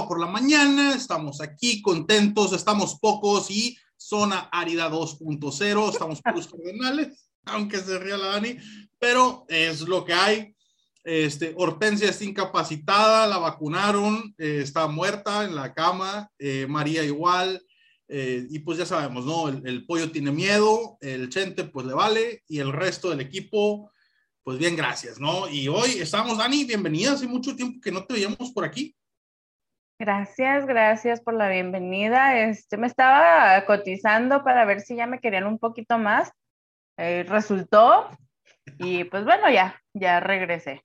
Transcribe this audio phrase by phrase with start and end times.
[0.00, 6.48] sábado por la mañana, estamos aquí contentos, estamos pocos y zona árida 2.0, estamos puros
[6.48, 8.56] cardenales, aunque se ría la Dani,
[8.98, 10.54] pero es lo que hay.
[11.04, 17.62] Este, Hortensia está incapacitada, la vacunaron, eh, está muerta en la cama, eh, María igual,
[18.08, 19.48] eh, y pues ya sabemos, ¿no?
[19.48, 23.90] El, el, pollo tiene miedo, el Chente pues le vale, y el resto del equipo
[24.42, 25.48] pues bien, gracias, ¿no?
[25.48, 28.94] Y hoy estamos, Dani, bienvenida, hace mucho tiempo que no te veíamos por aquí.
[30.00, 32.40] Gracias, gracias por la bienvenida.
[32.40, 36.32] Este, me estaba cotizando para ver si ya me querían un poquito más.
[36.96, 38.08] Eh, resultó
[38.78, 40.82] y pues bueno, ya, ya regresé.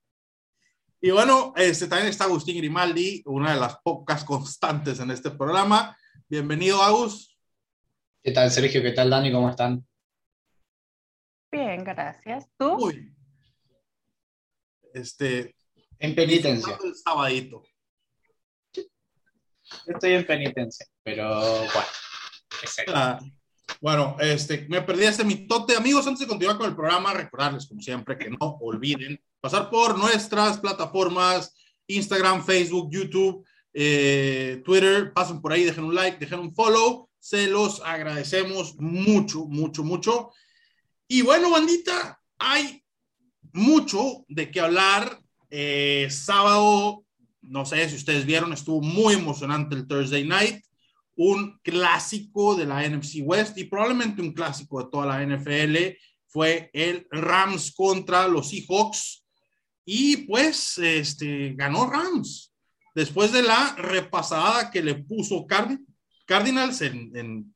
[0.99, 5.97] Y bueno, este, también está Agustín Grimaldi, una de las pocas constantes en este programa.
[6.27, 7.39] Bienvenido, Agus.
[8.21, 8.81] ¿Qué tal, Sergio?
[8.81, 9.31] ¿Qué tal, Dani?
[9.31, 9.87] ¿Cómo están?
[11.53, 12.49] Bien, gracias.
[12.57, 12.77] ¿Tú?
[12.77, 13.15] Muy
[14.93, 15.55] este,
[15.99, 16.77] en penitencia.
[16.83, 17.63] El sabadito.
[19.87, 21.87] Estoy en penitencia, pero bueno.
[22.87, 23.19] Ah,
[23.81, 25.75] bueno, este, me perdí este mitote.
[25.75, 29.97] Amigos, antes de continuar con el programa, recordarles, como siempre, que no olviden pasar por
[29.97, 31.53] nuestras plataformas,
[31.87, 35.13] Instagram, Facebook, YouTube, eh, Twitter.
[35.13, 37.09] Pasen por ahí, dejen un like, dejen un follow.
[37.19, 40.31] Se los agradecemos mucho, mucho, mucho.
[41.07, 42.83] Y bueno, bandita, hay
[43.53, 45.21] mucho de qué hablar.
[45.49, 47.04] Eh, sábado,
[47.47, 50.63] no sé si ustedes vieron, estuvo muy emocionante el Thursday Night,
[51.15, 55.97] un clásico de la NFC West y probablemente un clásico de toda la NFL.
[56.27, 59.25] Fue el Rams contra los Seahawks
[59.85, 62.53] y pues este, ganó Rams
[62.93, 65.45] después de la repasada que le puso
[66.25, 67.55] Cardinals en, en,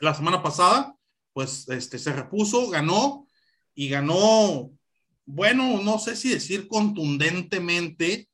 [0.00, 0.96] la semana pasada,
[1.34, 3.26] pues este, se repuso, ganó
[3.74, 4.70] y ganó
[5.32, 8.28] bueno, no sé si decir contundentemente,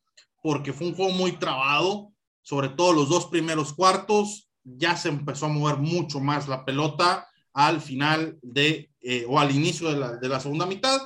[0.47, 5.47] porque fue un juego muy trabado, sobre todo los dos primeros cuartos, ya se empezó
[5.47, 10.17] a mover mucho más la pelota al final de, eh, o al inicio de la,
[10.19, 11.01] de la, segunda mitad.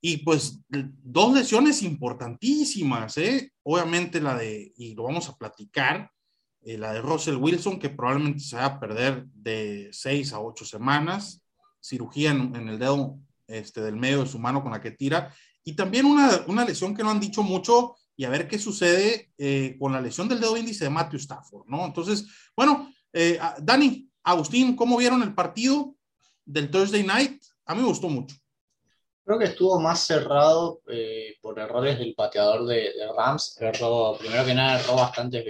[0.00, 3.52] Y pues dos lesiones importantísimas, ¿eh?
[3.62, 6.10] Obviamente la de, y lo vamos a platicar,
[6.62, 10.64] eh, la de Russell Wilson, que probablemente se va a perder de seis a ocho
[10.64, 11.44] semanas,
[11.80, 15.32] cirugía en, en el dedo este, del medio de su mano con la que tira.
[15.62, 19.32] Y también una, una lesión que no han dicho mucho y a ver qué sucede
[19.38, 21.84] eh, con la lesión del dedo índice de Matthew Stafford, ¿no?
[21.84, 25.96] Entonces, bueno, eh, Dani, Agustín, ¿cómo vieron el partido
[26.44, 27.42] del Thursday Night?
[27.66, 28.36] A mí me gustó mucho.
[29.24, 33.56] Creo que estuvo más cerrado eh, por errores del pateador de, de, Rams.
[33.60, 35.44] Erró, primero que nada, erró bastantes,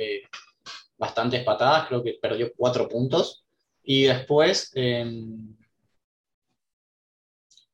[0.99, 3.45] bastantes patadas, creo que perdió cuatro puntos.
[3.83, 5.57] Y después, em,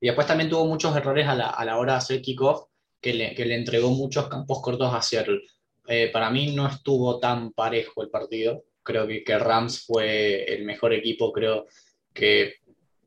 [0.00, 2.67] y después también tuvo muchos errores a la, a la hora de hacer kickoff,
[3.00, 5.40] que le, que le entregó muchos campos cortos a Seattle.
[5.86, 8.64] Eh, para mí no estuvo tan parejo el partido.
[8.82, 11.66] Creo que, que, Rams fue el mejor equipo, creo
[12.12, 12.54] que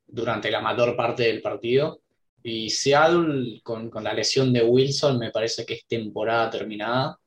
[0.07, 2.01] durante la mayor parte del partido.
[2.43, 7.19] Y Seattle, con, con la lesión de Wilson, me parece que es temporada terminada.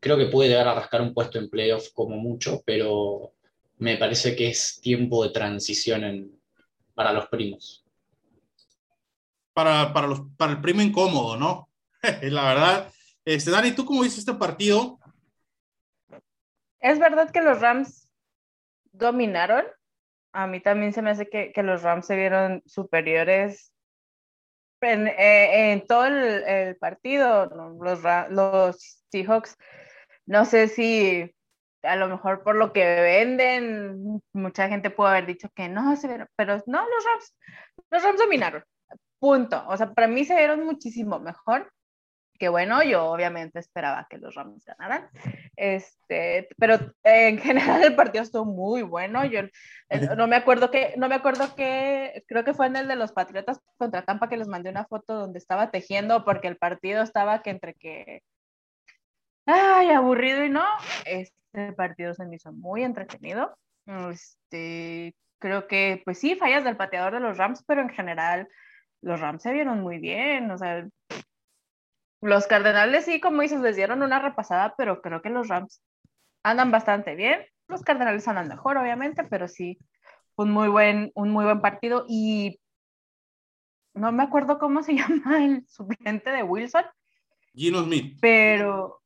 [0.00, 3.32] Creo que puede llegar a rascar un puesto en playoff como mucho, pero
[3.78, 6.32] me parece que es tiempo de transición
[6.94, 7.84] para los primos
[9.58, 11.67] para, para, los, para el primo incómodo, ¿no?
[12.22, 12.92] la verdad.
[13.24, 14.98] Este, Dani, ¿tú cómo viste este partido?
[16.80, 18.10] Es verdad que los Rams
[18.92, 19.64] dominaron.
[20.32, 23.72] A mí también se me hace que, que los Rams se vieron superiores
[24.80, 27.46] en, eh, todo el, partido.
[27.80, 29.56] Los, los Seahawks,
[30.26, 31.34] no sé si
[31.82, 35.94] a lo mejor por lo que venden, mucha gente puede haber dicho que no,
[36.36, 37.36] pero no, los Rams,
[37.90, 38.64] los Rams dominaron.
[39.20, 39.64] Punto.
[39.68, 41.72] O sea, para mí se vieron muchísimo mejor.
[42.38, 45.08] Que bueno, yo obviamente esperaba que los Rams ganaran.
[45.56, 49.24] Este, pero en general el partido estuvo muy bueno.
[49.24, 52.86] Yo eh, no me acuerdo que, no me acuerdo que, creo que fue en el
[52.86, 56.56] de los Patriotas contra Tampa que les mandé una foto donde estaba tejiendo porque el
[56.56, 58.22] partido estaba que entre que,
[59.46, 60.64] ay, aburrido y no.
[61.04, 63.58] Este partido se me hizo muy entretenido.
[64.10, 68.48] Este, creo que, pues sí, fallas del pateador de los Rams, pero en general
[69.00, 70.86] los Rams se vieron muy bien, o sea,
[72.20, 75.82] los Cardenales sí, como dices, les dieron una repasada, pero creo que los Rams
[76.42, 77.44] andan bastante bien.
[77.68, 79.78] Los Cardenales andan mejor, obviamente, pero sí,
[80.36, 82.04] un muy buen, un muy buen partido.
[82.08, 82.60] Y
[83.94, 86.84] no me acuerdo cómo se llama el suplente de Wilson.
[87.54, 88.18] Gino Smith.
[88.20, 89.00] Pero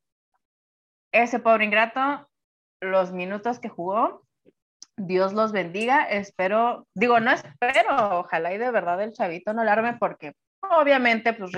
[1.10, 2.28] ese pobre ingrato,
[2.80, 4.26] los minutos que jugó,
[4.96, 6.04] Dios los bendiga.
[6.04, 11.52] Espero, digo, no espero, ojalá y de verdad el chavito no alarme porque obviamente pues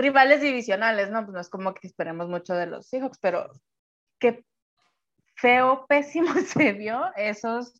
[0.00, 1.22] rivales divisionales, ¿no?
[1.24, 3.50] Pues no es como que esperemos mucho de los Seahawks, pero
[4.18, 4.44] qué
[5.36, 7.74] feo, pésimo se vio esos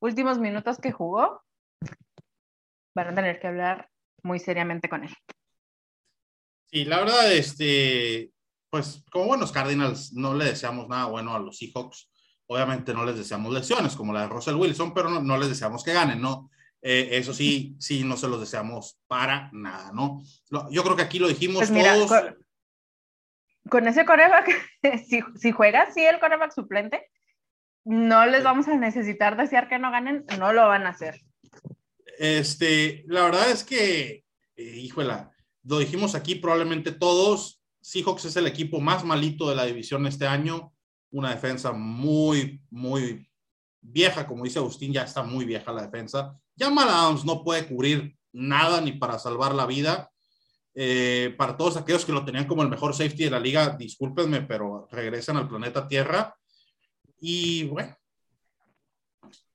[0.00, 1.42] últimos minutos que jugó.
[2.94, 3.88] Van a tener que hablar
[4.22, 5.14] muy seriamente con él.
[6.66, 8.32] Sí, la verdad, este,
[8.70, 12.10] pues como buenos Cardinals, no le deseamos nada bueno a los Seahawks.
[12.46, 15.82] Obviamente no les deseamos lesiones como la de Russell Wilson, pero no, no les deseamos
[15.82, 16.50] que ganen, ¿no?
[16.86, 20.22] Eh, eso sí, sí, no se los deseamos para nada, ¿no?
[20.70, 22.34] Yo creo que aquí lo dijimos pues todos.
[23.70, 24.50] Con, ese coreback,
[25.08, 27.10] si, si juega así el coreback suplente,
[27.84, 31.22] no les vamos a necesitar desear que no ganen, no lo van a hacer.
[32.18, 35.32] Este, la verdad es que, eh, híjola,
[35.62, 40.26] lo dijimos aquí probablemente todos, Seahawks es el equipo más malito de la división este
[40.26, 40.74] año,
[41.10, 43.26] una defensa muy, muy
[43.84, 46.36] vieja, como dice Agustín, ya está muy vieja la defensa.
[46.56, 50.10] Ya Adams no puede cubrir nada ni para salvar la vida.
[50.74, 54.42] Eh, para todos aquellos que lo tenían como el mejor safety de la liga, discúlpenme,
[54.42, 56.34] pero regresan al planeta Tierra.
[57.20, 57.96] Y bueno,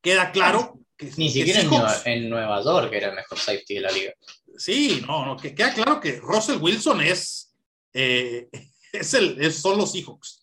[0.01, 1.11] queda claro que.
[1.17, 1.61] Ni siquiera
[2.05, 4.13] en, Nueva, York era el mejor safety de la liga.
[4.57, 7.53] Sí, no, no, que queda claro que Russell Wilson es.
[7.93, 8.47] Eh,
[8.93, 10.38] es el, son los Seahawks.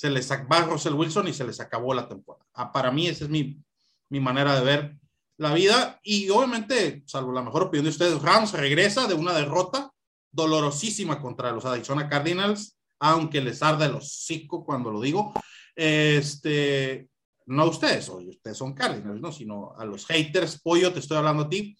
[0.00, 2.46] Se les va Russell Wilson y se les acabó la temporada.
[2.54, 3.62] Ah, para mí, esa es mi,
[4.08, 4.96] mi manera de ver
[5.36, 6.00] la vida.
[6.02, 9.92] Y obviamente, salvo la mejor opinión de ustedes, Rams regresa de una derrota
[10.32, 15.34] dolorosísima contra los Arizona Cardinals, aunque les arde el hocico cuando lo digo.
[15.76, 17.10] Este,
[17.44, 19.30] no ustedes, ustedes son Cardinals, ¿no?
[19.32, 21.76] Sino a los haters, pollo, te estoy hablando a ti.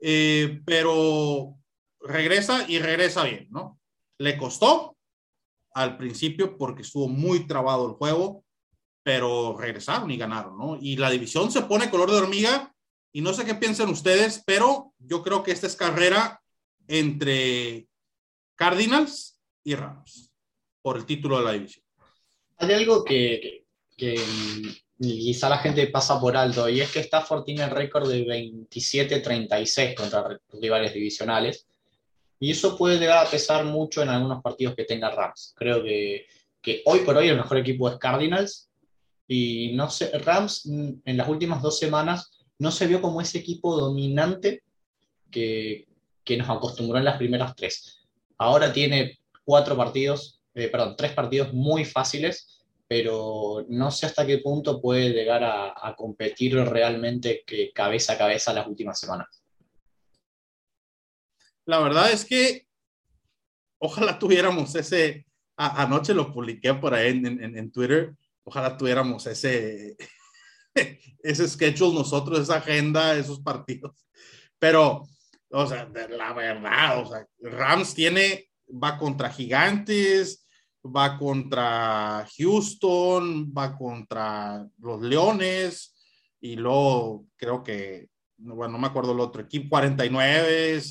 [0.00, 1.54] Eh, pero
[2.00, 3.78] regresa y regresa bien, ¿no?
[4.18, 4.97] Le costó
[5.78, 8.44] al principio porque estuvo muy trabado el juego,
[9.04, 10.76] pero regresaron y ganaron, ¿no?
[10.80, 12.74] Y la división se pone color de hormiga
[13.12, 16.42] y no sé qué piensan ustedes, pero yo creo que esta es carrera
[16.88, 17.86] entre
[18.56, 20.32] Cardinals y Rams
[20.82, 21.84] por el título de la división.
[22.56, 23.64] Hay algo que,
[24.98, 29.94] quizá la gente pasa por alto, y es que Stafford tiene el récord de 27-36
[29.94, 31.66] contra rivales divisionales,
[32.40, 35.54] y eso puede llegar a pesar mucho en algunos partidos que tenga Rams.
[35.56, 36.26] Creo que,
[36.84, 38.70] hoy por hoy el mejor equipo es Cardinals,
[39.26, 43.76] y no sé, Rams en las últimas dos semanas no se vio como ese equipo
[43.76, 44.62] dominante
[45.30, 45.86] que,
[46.24, 48.06] que nos acostumbró en las primeras tres.
[48.38, 54.38] Ahora tiene cuatro partidos eh, perdón, tres partidos muy fáciles, pero no sé hasta qué
[54.38, 59.28] punto puede llegar a, competir realmente que cabeza a cabeza las últimas semanas.
[61.68, 62.66] La verdad es que
[63.78, 69.94] ojalá tuviéramos ese, anoche lo publiqué por ahí en, Twitter, ojalá tuviéramos ese,
[71.22, 74.02] ese schedule nosotros, esa agenda, esos partidos.
[74.58, 75.06] Pero,
[75.50, 77.04] o sea, la verdad,
[77.38, 80.46] Rams tiene, va contra Gigantes,
[80.82, 85.94] va contra Houston, va contra los Leones
[86.40, 88.08] y luego creo que,
[88.38, 90.82] bueno, no me acuerdo el otro equipo, 49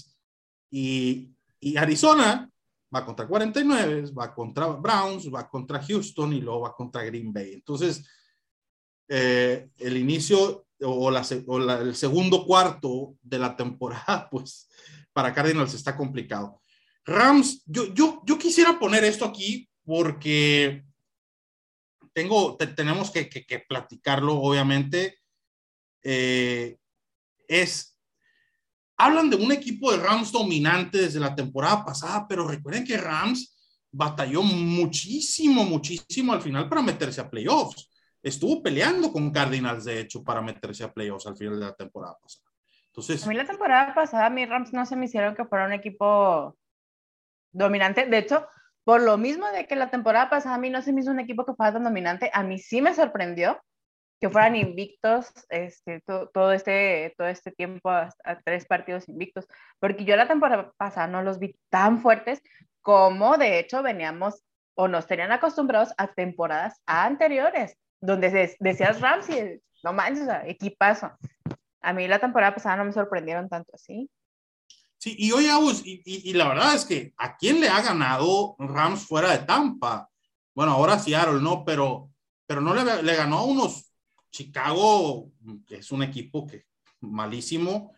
[0.70, 1.34] y,
[1.76, 2.50] Arizona
[2.94, 7.54] va contra 49, va contra Browns, va contra Houston y luego va contra Green Bay.
[7.54, 8.08] Entonces,
[9.10, 11.22] eh, el inicio o, la,
[11.82, 14.70] el segundo cuarto de la temporada, pues
[15.12, 16.62] para Cardinals está complicado.
[17.06, 20.84] Rams, yo, yo, yo quisiera poner esto aquí porque
[22.14, 23.30] tengo, tenemos que,
[23.68, 25.20] platicarlo, obviamente.
[26.04, 26.78] Eh,
[27.48, 27.97] es,
[28.98, 33.56] hablan de un equipo de Rams dominante desde la temporada pasada, pero recuerden que Rams
[33.92, 37.90] batalló muchísimo, muchísimo al final para meterse a playoffs.
[38.22, 42.18] Estuvo peleando con Cardinals, de hecho, para meterse a playoffs al final de la temporada
[42.22, 42.48] pasada.
[42.88, 45.74] Entonces, a mí la temporada pasada, mí Rams no se me hicieron que fuera un
[45.74, 46.58] equipo
[47.52, 48.08] dominante.
[48.08, 48.48] De hecho,
[48.84, 51.20] por lo mismo de que la temporada pasada a mí no se me hizo un
[51.20, 53.62] equipo que fuera tan dominante, a mí sí me sorprendió
[54.20, 58.10] que fueran invictos este, todo, este, todo este tiempo a,
[58.44, 59.48] tres partidos invictos,
[59.80, 62.42] porque yo la temporada pasada no los vi tan fuertes
[62.82, 64.44] como de hecho veníamos
[64.76, 71.12] o nos tenían acostumbrados a temporadas anteriores, donde decías Ramsey, no manches, o sea, equipazo.
[71.82, 74.10] A mí la temporada pasada no me sorprendieron tanto así.
[75.00, 75.50] Sí, y oye,
[75.86, 80.10] y, la verdad es que ¿a quién le ha ganado Rams fuera de Tampa?
[80.56, 81.64] Bueno, ahora Seattle, ¿no?
[81.64, 82.10] Pero,
[82.48, 83.87] pero no le, le ganó a unos
[84.38, 85.32] Chicago,
[85.68, 86.66] que es un equipo que
[87.02, 87.94] malísimo.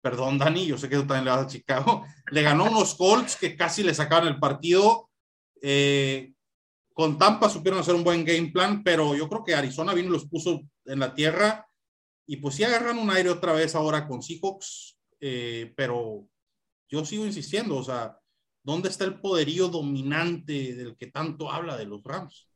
[0.00, 2.04] Perdón, Dani, yo sé que tú también le vas a Chicago.
[2.30, 5.10] Le ganó unos Colts que casi le sacaban el partido.
[5.60, 6.32] Eh,
[6.92, 10.12] con Tampa supieron hacer un buen game plan, pero yo creo que Arizona vino y
[10.12, 11.66] los puso en la tierra.
[12.26, 16.26] Y pues sí agarran un aire otra vez ahora con Seahawks, eh, pero
[16.88, 18.16] yo sigo insistiendo, o sea,
[18.64, 22.48] ¿Dónde está el poderío dominante del que tanto habla de los Rams?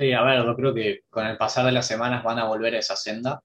[0.00, 2.74] Sí, a ver, yo creo que con el pasar de las semanas van a volver
[2.74, 3.42] a esa senda,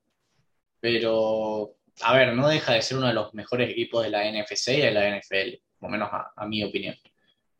[0.79, 4.69] pero, a ver, no deja de ser uno de los mejores equipos de la NFC
[4.69, 6.95] y de la NFL, por lo menos a, mi opinión.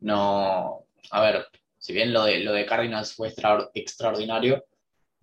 [0.00, 1.46] No, a ver,
[1.78, 3.34] si bien lo de, lo de Cardinals fue
[3.74, 4.64] extraordinario,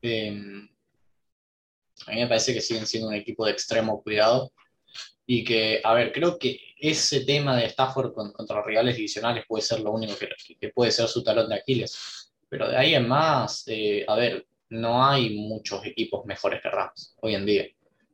[0.04, 0.70] em,
[2.06, 4.52] a mí me parece que siguen siendo un equipo de extremo cuidado
[5.26, 9.64] y que, a ver, creo que ese tema de Stafford contra los rivales divisionales puede
[9.64, 12.23] ser lo único que, que puede ser su talón de Aquiles
[12.54, 17.16] pero de ahí en más, eh, a ver, no hay muchos equipos mejores que Rams
[17.20, 17.66] hoy en día.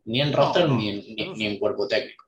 [0.05, 1.13] Ni en roster ni,
[1.46, 2.24] en, cuerpo técnico.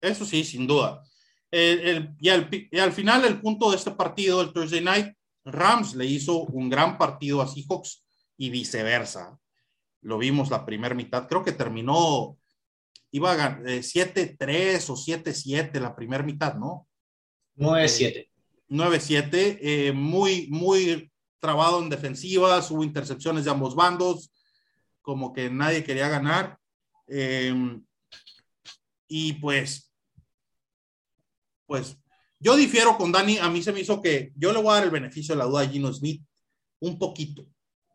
[0.00, 1.04] Eso sí, sin duda.
[1.52, 6.68] y, al, final, el punto de este partido, el Thursday Night, Rams le hizo un
[6.68, 8.04] gran partido a Seahawks
[8.36, 9.38] y viceversa.
[10.00, 12.36] Lo vimos la primera mitad, creo que terminó,
[13.12, 16.88] iba a 7-3 eh, o 7-7 la primera mitad, ¿no?
[17.56, 18.28] 9-7.
[18.68, 24.32] 9-7, eh, muy, muy trabado en defensivas, hubo intercepciones de ambos bandos,
[25.02, 26.58] como que nadie quería ganar.
[27.06, 27.84] Em,
[29.06, 29.92] y pues,
[31.66, 31.96] pues
[32.40, 34.84] yo difiero con Dani, a mí se me hizo que yo le voy a dar
[34.84, 36.22] el beneficio de la duda a Gino Smith
[36.80, 37.46] un poquito,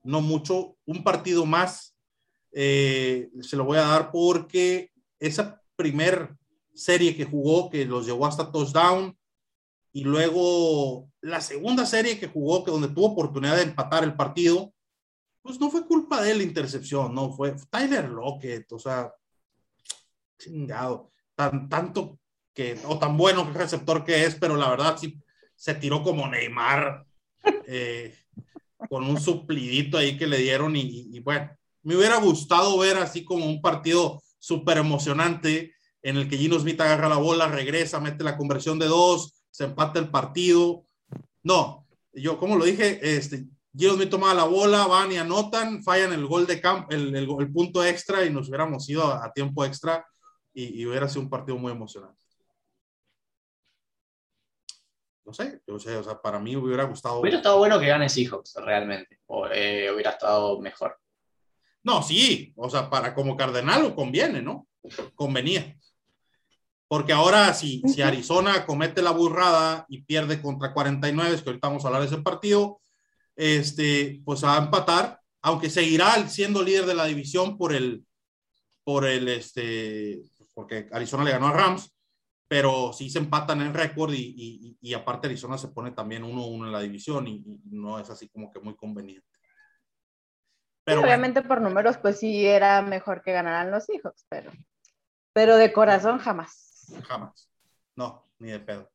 [0.04, 1.96] no mucho, un partido más
[2.52, 6.36] eh, se lo voy a dar porque esa primer
[6.74, 9.18] serie que jugó, que los llevó hasta touchdown,
[9.92, 14.74] y luego la segunda serie que jugó, que donde tuvo oportunidad de empatar el partido,
[15.42, 19.12] pues no fue culpa de la intercepción, no, fue Tyler Lockett, o sea,
[20.38, 22.20] chingado, tan, tanto
[22.54, 25.18] que, o tan bueno que receptor que es, pero la verdad sí
[25.56, 27.06] se tiró como Neymar,
[27.68, 28.16] eh,
[28.90, 31.50] con un suplidito ahí que le dieron y, y, bueno,
[31.84, 36.80] me hubiera gustado ver así como un partido súper emocionante en el que Gino Smith
[36.80, 40.86] agarra la bola, regresa, mete la conversión de dos, se empata el partido.
[41.44, 46.14] No, yo como lo dije, este, Giro me tomaba la bola, van y anotan, fallan
[46.14, 50.06] el gol de campo, el, el, punto extra y nos hubiéramos ido a, tiempo extra
[50.54, 52.20] y, hubiera sido un partido muy emocionante.
[55.26, 57.20] No sé, o sea, para mí hubiera gustado.
[57.20, 60.98] Hubiera estado bueno que gane Seahawks, realmente, o eh, hubiera estado mejor.
[61.84, 64.68] No, sí, o sea, para como Cardenal conviene, ¿no?
[65.14, 65.78] Convenía.
[66.90, 71.86] Porque ahora si, si Arizona comete la burrada y pierde contra 49, que ahorita vamos
[71.86, 72.82] a hablar de ese partido,
[73.36, 78.04] este, pues va a empatar, aunque seguirá siendo líder de la división por el,
[78.84, 80.24] por el, este,
[80.56, 81.96] porque Arizona le ganó a Rams,
[82.48, 86.72] pero sí se empatan en récord y, y, aparte Arizona se pone también 1-1 en
[86.72, 89.28] la división y, no es así como que muy conveniente.
[90.84, 94.52] Pero obviamente por números pues sí era mejor que ganaran los hijos, pero,
[95.34, 96.69] pero de corazón jamás.
[97.08, 97.50] Jamás.
[97.96, 98.90] No, ni de pedo.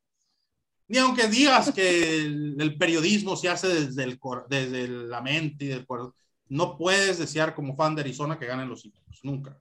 [0.87, 5.85] Ni aunque digas que el, periodismo se hace desde, el, desde la mente y del
[5.85, 6.13] corazón,
[6.47, 9.19] no puedes desear como fan de Arizona que ganen los equipos.
[9.23, 9.59] Nunca.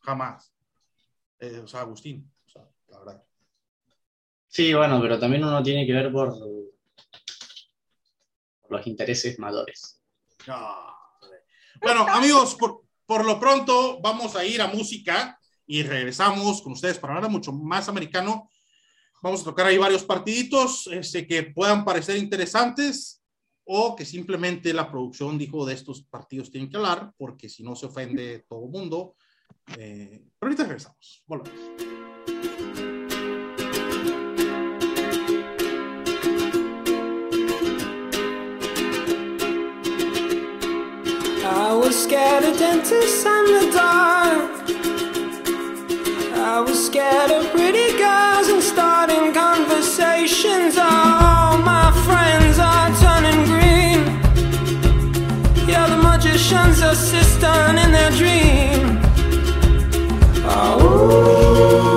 [0.00, 0.52] Jamás.
[1.38, 2.30] Eh, o sea, Agustín.
[2.46, 3.24] O sea, la verdad.
[4.48, 6.36] Sí, bueno, pero también uno tiene que ver por,
[8.68, 10.00] los intereses mayores.
[11.80, 16.98] bueno, amigos, por, por lo pronto vamos a ir a música y regresamos con ustedes
[16.98, 18.50] para hablar mucho más americano.
[19.22, 23.22] Vamos a tocar ahí varios partiditos este, que puedan parecer interesantes
[23.64, 27.74] o que simplemente la producción dijo de estos partidos tienen que hablar porque si no
[27.74, 29.16] se ofende todo el mundo.
[29.78, 31.22] Eh, pero ahorita regresamos.
[31.26, 31.54] Volvemos.
[41.46, 44.23] I was scared of dentists and the dark.
[46.54, 50.78] I was scared of pretty girls and starting conversations.
[50.78, 54.00] All my friends are turning green.
[55.66, 59.00] Yeah, the magician's assistant in their dream.
[60.46, 61.93] Oh.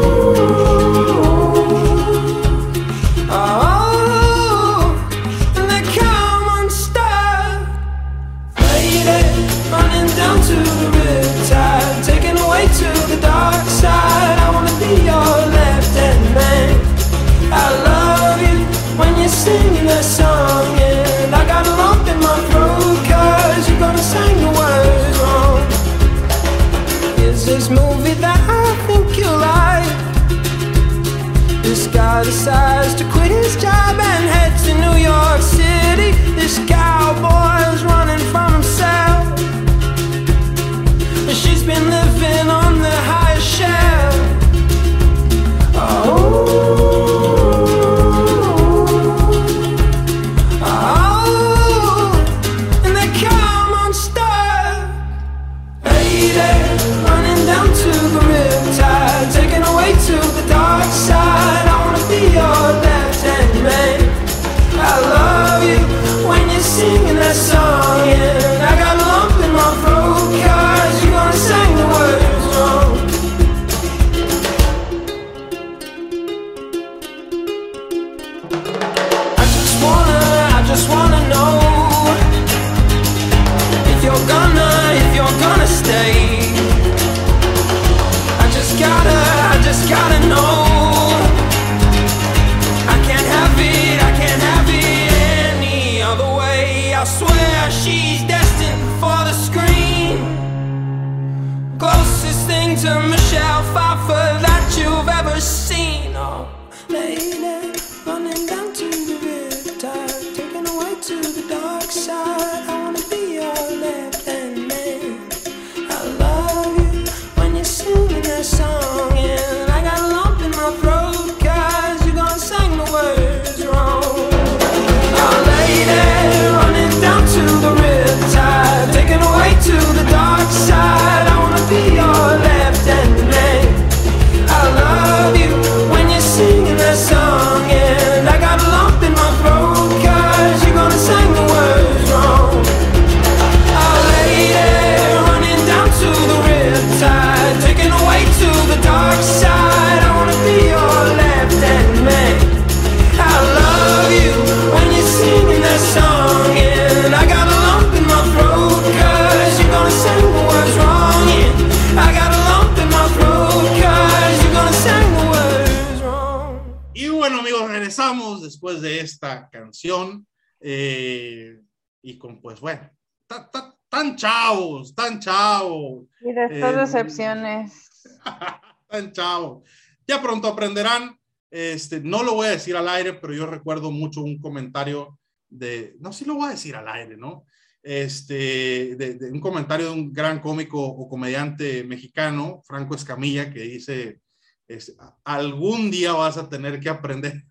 [176.51, 177.89] Estas Eh, decepciones.
[178.89, 179.63] tan chavos.
[180.07, 181.17] Ya pronto aprenderán.
[181.49, 185.17] Este, no lo voy a decir al aire, pero yo recuerdo mucho un comentario
[185.49, 187.45] de, no, sí lo voy a decir al aire, ¿no?
[187.81, 193.61] Este, de, de un comentario de un gran cómico o comediante mexicano, Franco Escamilla, que
[193.61, 194.19] dice,
[194.67, 197.45] este, algún día vas a tener que aprender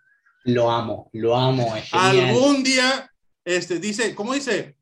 [0.45, 3.11] Lo amo, lo amo, es algún día,
[3.45, 4.77] este, dice, ¿cómo dice?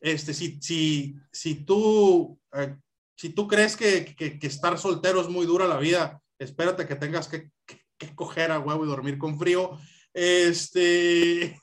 [0.00, 2.76] Este, si, si, si tú, eh,
[3.18, 6.94] si tú crees que, que- que estar soltero es muy dura la vida, espérate que
[6.94, 9.76] tengas que, que- que coger a huevo y dormir con frío.
[10.14, 11.60] Este,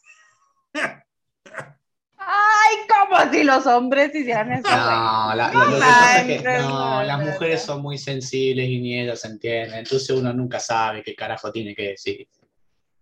[2.18, 4.64] Ay, como si los hombres hicieran eso.
[4.70, 7.74] No, la- No lo, lo es no, no, las no, mujeres no.
[7.74, 11.90] son muy sensibles y ni ellas entienden, entonces uno nunca sabe qué carajo tiene que
[11.90, 12.28] decir.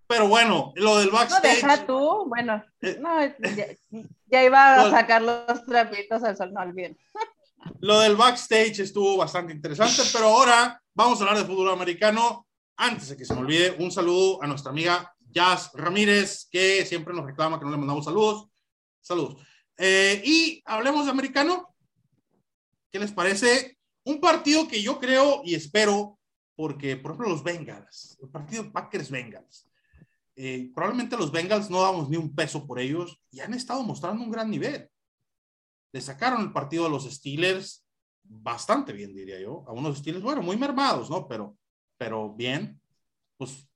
[0.06, 1.56] pero bueno, lo del No, backstage.
[1.62, 2.26] deja tú.
[2.28, 2.98] Bueno, Eh.
[3.02, 3.20] no,
[3.56, 3.66] ya,
[4.28, 4.92] ya iba a No.
[4.92, 6.96] sacar los trapitos al sol, no olviden.
[7.80, 12.48] Lo del backstage estuvo bastante interesante, pero ahora vamos a hablar de fútbol americano.
[12.78, 17.14] Antes de que se me olvide, un saludo a nuestra amiga Jazz Ramírez, que siempre
[17.14, 18.48] nos reclama que no le mandamos saludos.
[19.02, 19.42] Saludos.
[19.78, 21.76] Eh, y hablemos de americano.
[22.92, 23.78] ¿Qué les parece?
[24.06, 26.20] Un partido que yo creo y espero,
[26.56, 29.70] porque, por ejemplo, los Bengals, el partido Packers-Bengals.
[30.36, 34.24] eh, probablemente los Bengals no damos ni un peso por ellos y han estado mostrando
[34.24, 34.90] un gran nivel
[35.94, 37.86] le sacaron el partido a los Steelers
[38.24, 39.64] bastante bien, diría yo.
[39.68, 41.28] A unos Steelers, bueno, muy mermados, ¿no?
[41.28, 41.56] Pero,
[41.98, 42.82] pero bien.
[43.38, 43.68] Pues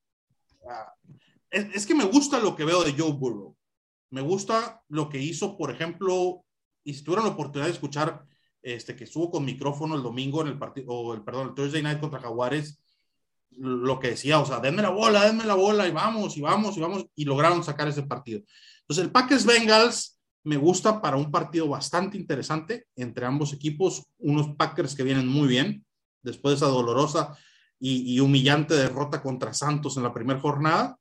[0.68, 0.92] ah,
[1.50, 3.56] es, que me gusta lo que veo de Joe Burrow.
[4.10, 6.44] Me gusta lo que hizo, por ejemplo,
[6.82, 8.24] y si tuvieron la oportunidad de escuchar
[8.62, 11.82] este que estuvo con micrófono el domingo en el partido, o el perdón, el Thursday
[11.82, 12.82] night contra Jaguares,
[13.50, 16.76] lo que decía, o sea, denme la bola, denme la bola, y vamos, y vamos,
[16.76, 18.40] y vamos, y lograron sacar ese partido.
[18.80, 20.17] Entonces, el Packers Bengals
[20.48, 25.46] me gusta para un partido bastante interesante entre ambos equipos, unos Packers que vienen muy
[25.46, 25.84] bien
[26.22, 27.36] después de esa dolorosa
[27.78, 30.98] y, y humillante derrota contra Santos en la primera jornada,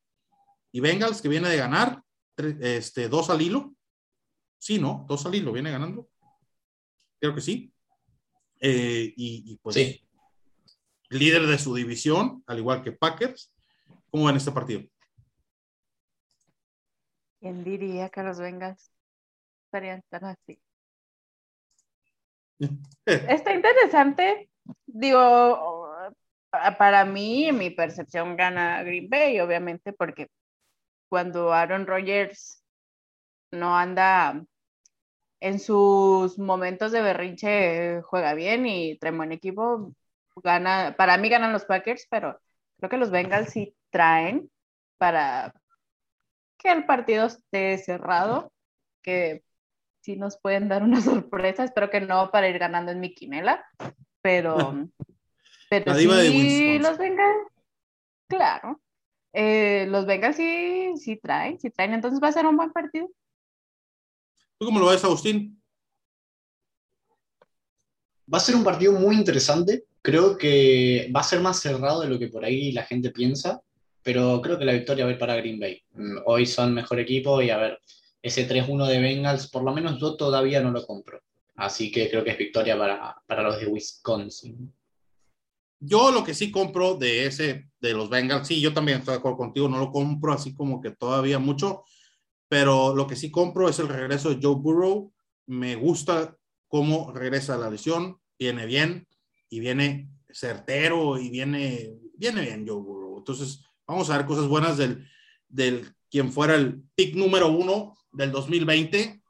[0.71, 2.03] y Bengals que viene de ganar
[2.35, 3.73] tre- este, dos al hilo.
[4.59, 5.05] Sí, ¿no?
[5.07, 6.09] Dos al hilo, viene ganando.
[7.19, 7.71] Creo que sí.
[8.59, 10.03] Eh, y, y, pues Sí.
[11.09, 13.53] líder de su división, al igual que Packers.
[14.11, 14.81] ¿Cómo ven este partido?
[17.39, 18.91] ¿Quién diría que los Bengals
[19.67, 20.59] estarían tan así?
[23.25, 24.49] Está interesante.
[24.85, 25.89] Digo,
[26.49, 30.27] pa- para mí, mi percepción, gana Green Bay, obviamente, porque
[31.09, 32.63] cuando Aaron Rodgers
[33.51, 34.43] no anda
[35.39, 39.93] en sus momentos de berrinche, juega bien y trae buen equipo,
[40.43, 42.39] gana, para mí ganan los Packers, pero
[42.77, 44.49] creo que los Bengals sí traen
[44.97, 45.53] para
[46.57, 48.51] que el partido esté cerrado,
[49.01, 49.43] que
[50.07, 53.63] sí nos pueden dar una sorpresa, espero que no para ir ganando en mi quinela,
[54.21, 54.55] pero,
[55.69, 57.47] pero sí, los Bengals,
[58.27, 58.81] claro,
[59.33, 63.09] eh, los Bengals sí, sí traen, sí traen, entonces va a ser un buen partido.
[64.57, 65.61] ¿Tú cómo lo ves, Agustín?
[68.33, 69.83] Va a ser un partido muy interesante.
[70.01, 73.61] Creo que va a ser más cerrado de lo que por ahí la gente piensa,
[74.01, 75.83] pero creo que la victoria va a ir para Green Bay.
[75.93, 77.79] Mm, Hoy son mejor equipo y a ver,
[78.27, 81.21] ese 3-1 de Bengals, por lo menos yo todavía no lo compro.
[81.55, 84.73] Así que creo que es victoria para, para los de Wisconsin.
[85.79, 89.19] Yo lo que sí compro de ese, de los Bengals, sí, yo también estoy de
[89.19, 91.83] acuerdo contigo, no lo compro así como que todavía mucho,
[92.47, 95.13] pero lo que sí compro es el regreso de Joe Burrow.
[95.45, 96.35] Me gusta
[96.67, 99.07] cómo regresa a la lesión, viene bien
[99.49, 103.17] y viene certero y viene, viene bien Joe Burrow.
[103.17, 105.07] Entonces, vamos a ver cosas buenas del,
[105.47, 109.21] del quien fuera el pick número uno del 2020.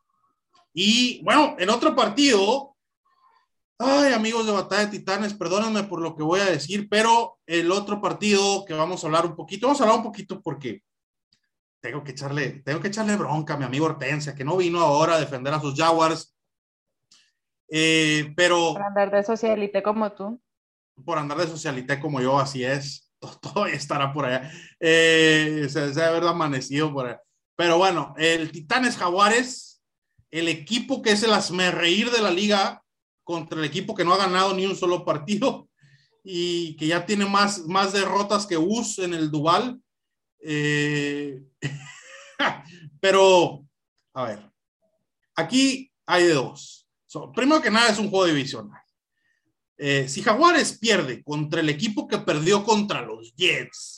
[0.73, 2.75] Y bueno, en otro partido,
[3.79, 7.71] ay amigos de Batalla de Titanes, perdónenme por lo que voy a decir, pero el
[7.71, 10.83] otro partido que vamos a hablar un poquito, vamos a hablar un poquito porque
[11.81, 15.15] tengo que echarle, tengo que echarle bronca a mi amigo Hortensia, que no vino ahora
[15.15, 16.33] a defender a sus Jaguars.
[17.69, 20.41] Eh, pero Para andar de socialite como tú.
[21.05, 24.51] por andar de socialité como yo, así es, todo, todo estará por allá.
[24.79, 27.21] Eh, se, se debe haber amanecido por allá.
[27.57, 29.81] Pero bueno, el Titanes Jaguares,
[30.29, 32.83] el equipo que es el asmerreír de la liga
[33.23, 35.67] contra el equipo que no ha ganado ni un solo partido
[36.23, 39.81] y que ya tiene más, más derrotas que US en el Duval.
[40.39, 41.41] Eh,
[43.01, 43.65] pero,
[44.13, 44.51] a ver,
[45.35, 46.87] aquí hay de dos.
[47.07, 48.81] So, primero que nada es un juego divisional.
[49.79, 53.96] Eh, si Jaguares pierde contra el equipo que perdió contra los Jets,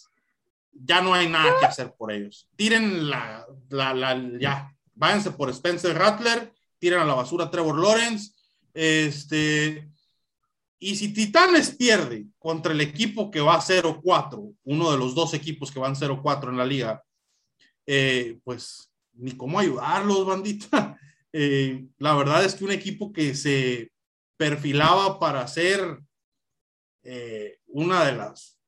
[0.83, 2.47] ya no hay nada que hacer por ellos.
[2.55, 8.33] Tiren la, la, la ya, váyanse por Spencer Rattler, tiren a la basura Trevor Lawrence.
[8.73, 9.89] Este,
[10.79, 15.71] y si Titanes pierde contra el equipo que va 0-4, uno de los dos equipos
[15.71, 17.03] que van 0-4 en la liga,
[17.85, 20.97] eh, pues ni cómo ayudarlos, bandita.
[21.31, 23.91] Eh, la verdad es que un equipo que se
[24.35, 25.99] perfilaba para ser
[27.03, 28.58] eh, una de las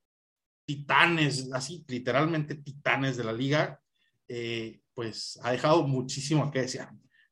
[0.75, 3.79] titanes, así literalmente titanes de la liga,
[4.27, 6.81] eh, pues ha dejado muchísimo que decir.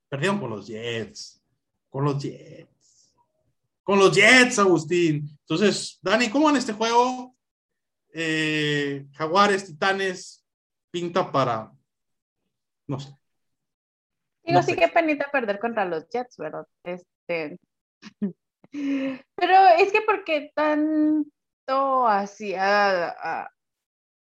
[0.07, 1.41] Perdieron con los Jets,
[1.89, 3.13] con los Jets,
[3.83, 5.29] con los Jets, Agustín.
[5.41, 7.35] Entonces, Dani, ¿cómo en este juego?
[8.13, 10.45] Eh, Jaguares, Titanes,
[10.91, 11.71] pinta para,
[12.87, 13.09] no sé.
[14.43, 14.77] Digo, No sí sé.
[14.77, 16.65] que penita perder contra los Jets, ¿verdad?
[16.83, 17.59] Este.
[18.71, 20.51] Pero es que porque
[21.69, 23.51] tanto hacía a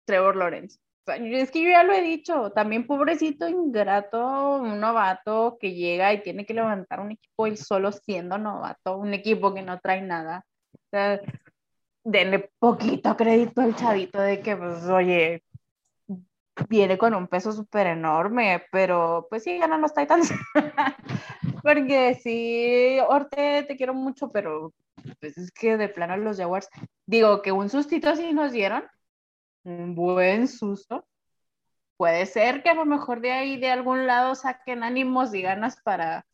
[0.06, 0.80] Trevor Lawrence.
[1.06, 5.74] O sea, es que yo ya lo he dicho, también pobrecito, ingrato, un novato que
[5.74, 9.80] llega y tiene que levantar un equipo él solo siendo novato, un equipo que no
[9.80, 10.46] trae nada.
[10.74, 11.20] O sea,
[12.04, 15.44] denle poquito crédito al chavito de que, pues, oye,
[16.70, 20.32] viene con un peso súper enorme, pero pues sí, ganan los Titans.
[21.64, 24.74] Porque sí, Orte, te quiero mucho, pero
[25.20, 26.70] pues es que de plano los Jaguars,
[27.06, 28.84] digo que un sustito sí nos dieron,
[29.64, 31.08] un buen susto.
[31.98, 35.78] Puede ser que a lo mejor de ahí, de algún lado, saquen ánimos y ganas
[35.84, 36.26] para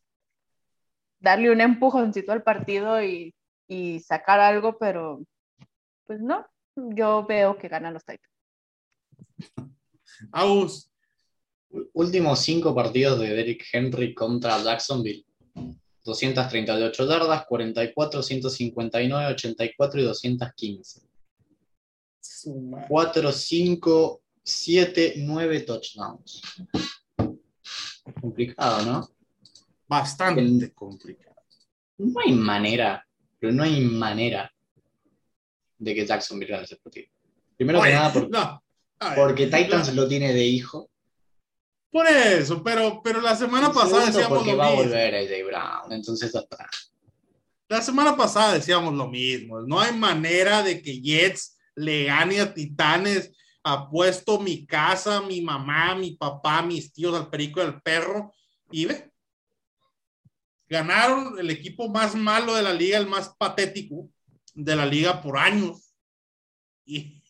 [1.18, 3.34] darle un empujoncito al partido y,
[3.68, 5.20] y sacar algo, pero
[6.06, 8.28] pues no, yo veo que ganan los Titans.
[10.32, 10.90] Agus,
[11.92, 15.24] Últimos cinco partidos de Derrick Henry contra Jacksonville.
[16.04, 21.02] 238 yardas, 44, 159, 84 y 215.
[22.88, 26.42] 4, 5, 7, 9 touchdowns.
[28.20, 29.08] Complicado, ¿no?
[29.90, 31.34] bastante complicado.
[31.98, 33.04] No hay manera,
[33.40, 34.50] pero no hay manera
[35.78, 37.08] de que Jacksonville gane ese partido.
[37.56, 38.62] Primero Oye, que nada, por- no,
[39.16, 40.88] porque Titans lo tiene de hijo.
[41.90, 44.84] Por eso, pero, pero la semana pasada segundo, decíamos lo va a mismo.
[44.84, 45.92] volver AJ Brown.
[45.92, 46.68] Entonces, hasta-
[47.68, 49.60] La semana pasada decíamos lo mismo.
[49.62, 53.32] No hay manera de que Jets le gane a Titanes.
[53.62, 58.32] Apuesto mi casa, mi mamá, mi papá, mis tíos al perico del perro.
[58.70, 59.10] Y ve.
[60.68, 64.08] Ganaron el equipo más malo de la liga, el más patético
[64.54, 65.92] de la liga por años.
[66.84, 67.22] Y,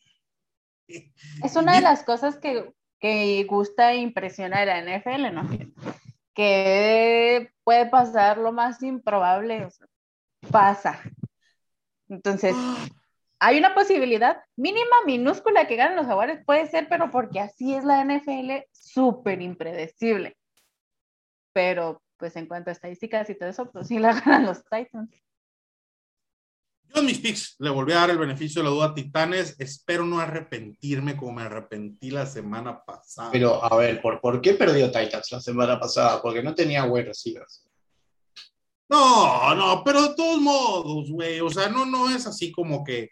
[1.43, 5.49] Es una de las cosas que, que gusta e impresiona de la NFL, ¿no?
[6.35, 9.69] Que puede pasar lo más improbable,
[10.51, 11.01] pasa.
[12.09, 12.55] Entonces,
[13.39, 17.85] hay una posibilidad mínima, minúscula que ganen los jaguares, puede ser, pero porque así es
[17.85, 20.37] la NFL, súper impredecible.
[21.53, 25.11] Pero, pues en cuanto a estadísticas y todo eso, pues sí la ganan los Titans.
[26.93, 29.55] Yo en mis picks le volví a dar el beneficio de la duda a Titanes.
[29.59, 33.31] Espero no arrepentirme como me arrepentí la semana pasada.
[33.31, 36.21] Pero, a ver, ¿por, ¿por qué perdió Titans la semana pasada?
[36.21, 37.65] Porque no tenía wide receivers.
[38.89, 43.11] No, no, pero de todos modos, güey, o sea, no, no es así como que,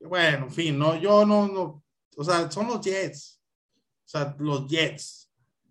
[0.00, 1.82] bueno, en fin, no, yo no, no,
[2.14, 3.40] o sea, son los Jets,
[4.04, 5.30] o sea, los Jets,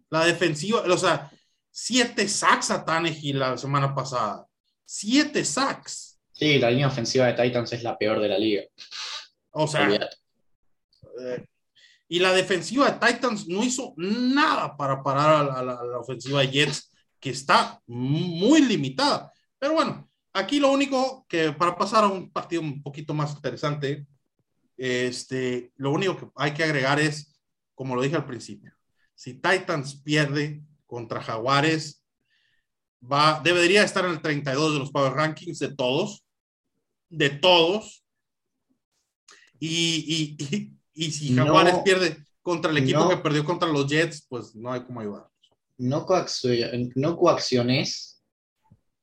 [0.09, 1.31] la defensiva, o sea,
[1.69, 4.47] siete sacks a Tannehill la semana pasada.
[4.85, 6.12] Siete sacks.
[6.33, 8.63] Sí, la línea ofensiva de Titans es la peor de la liga.
[9.51, 9.87] O sea,
[11.21, 11.45] eh,
[12.09, 15.83] y la defensiva de Titans no hizo nada para parar a la, a la- a
[15.85, 19.31] la ofensiva de Jets, que está muy limitada.
[19.59, 24.05] Pero bueno, aquí lo único que para pasar a un partido un poquito más interesante,
[24.75, 27.39] este, lo único que hay que agregar es,
[27.75, 28.73] como lo dije al principio,
[29.15, 32.02] si Titans pierde contra Jaguares,
[33.11, 36.23] va, debería estar en el 32 de los Power Rankings de todos,
[37.09, 38.03] de todos.
[39.59, 40.71] Y, y, y,
[41.07, 41.45] y si No.
[41.45, 43.09] Jaguares pierde contra el equipo No.
[43.09, 45.27] que perdió contra los Jets, pues no hay cómo ayudar.
[45.77, 48.21] No, coaccio- no coacciones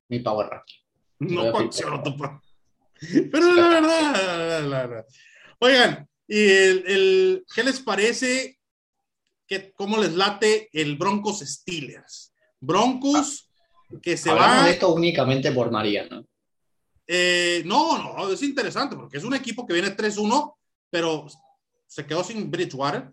[0.09, 0.77] mi power ranking.
[1.21, 2.43] No coacciono tu pa-
[3.01, 5.07] Pero la verdad, la, la verdad.
[5.59, 8.59] Oigan, el, el- ¿qué les parece?
[9.47, 12.33] ¿Qué, ¿Cómo les late el Broncos Steelers?
[12.61, 13.50] Broncos
[14.03, 14.65] que se Hablamos va.
[14.65, 16.25] de esto únicamente por María, ¿no?
[17.07, 20.55] eh, no, no, es interesante porque es un equipo que viene 3-1,
[20.91, 21.27] pero
[21.87, 23.13] se quedó sin Bridgewater,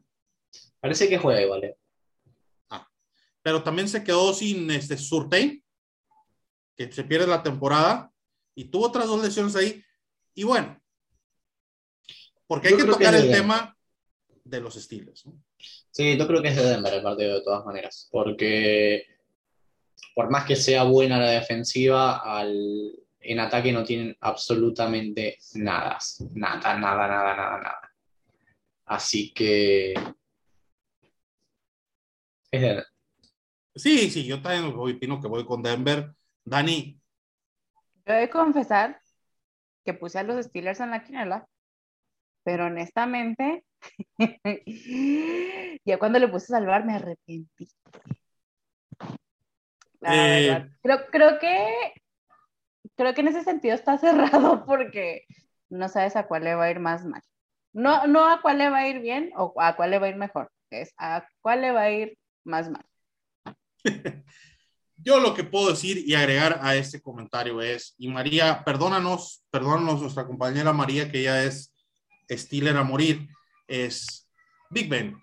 [0.79, 1.63] Parece que juega igual.
[1.63, 1.77] ¿eh?
[3.41, 5.63] pero también se quedó sin este Surtain,
[6.75, 8.11] que se pierde la temporada,
[8.53, 9.81] y tuvo otras dos lesiones ahí.
[10.35, 10.77] Y bueno,
[12.45, 13.77] porque hay Yo que que tocar es el tema
[14.43, 15.25] de los Steelers.
[15.27, 15.41] ¿no?
[15.91, 19.16] Sí, yo creo que es de Denver el partido de todas maneras, porque
[20.15, 25.97] por más que sea buena la defensiva, al, en ataque no tienen absolutamente nada,
[26.33, 27.91] nada, nada, nada, nada, nada.
[28.85, 29.93] Así que
[32.51, 32.83] es de.
[33.75, 36.11] Sí, sí, yo también voy, opino que voy con Denver.
[36.43, 36.99] Dani,
[38.05, 39.01] Yo he de confesar
[39.83, 41.47] que puse a los Steelers en la quinela,
[42.43, 43.65] pero honestamente,
[45.85, 47.67] ya cuando le puse a salvar me arrepentí.
[49.99, 50.47] La Eh.
[50.49, 50.69] verdad.
[50.81, 51.93] Creo, creo que
[52.95, 55.25] creo que en ese sentido está cerrado porque
[55.69, 57.21] no sabes a cuál le va a ir más mal.
[57.73, 60.09] No, no a cuál le va a ir bien o a cuál le va a
[60.09, 62.85] ir mejor, es a cuál le va a ir más mal.
[64.97, 70.01] yo lo que puedo decir y agregar a este comentario es, y María, perdónanos, perdónanos
[70.01, 71.73] nuestra compañera María, que ella es
[72.29, 73.27] Steeler a morir,
[73.67, 74.27] es
[74.69, 75.15] Big Ben,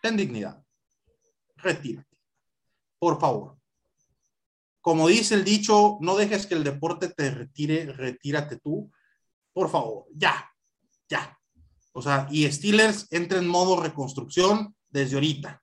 [0.00, 0.62] ten dignidad,
[1.56, 2.16] retírate,
[2.98, 3.56] por favor.
[4.82, 8.90] Como dice el dicho, no dejes que el deporte te retire, retírate tú,
[9.52, 10.52] por favor, ya,
[11.08, 11.38] ya.
[11.92, 15.62] O sea, y Steelers entra en modo reconstrucción desde ahorita.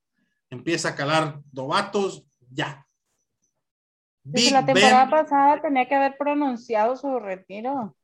[0.49, 2.87] Empieza a calar novatos, ya.
[4.23, 7.95] Desde Big la temporada Ben, pasada tenía que haber pronunciado su retiro.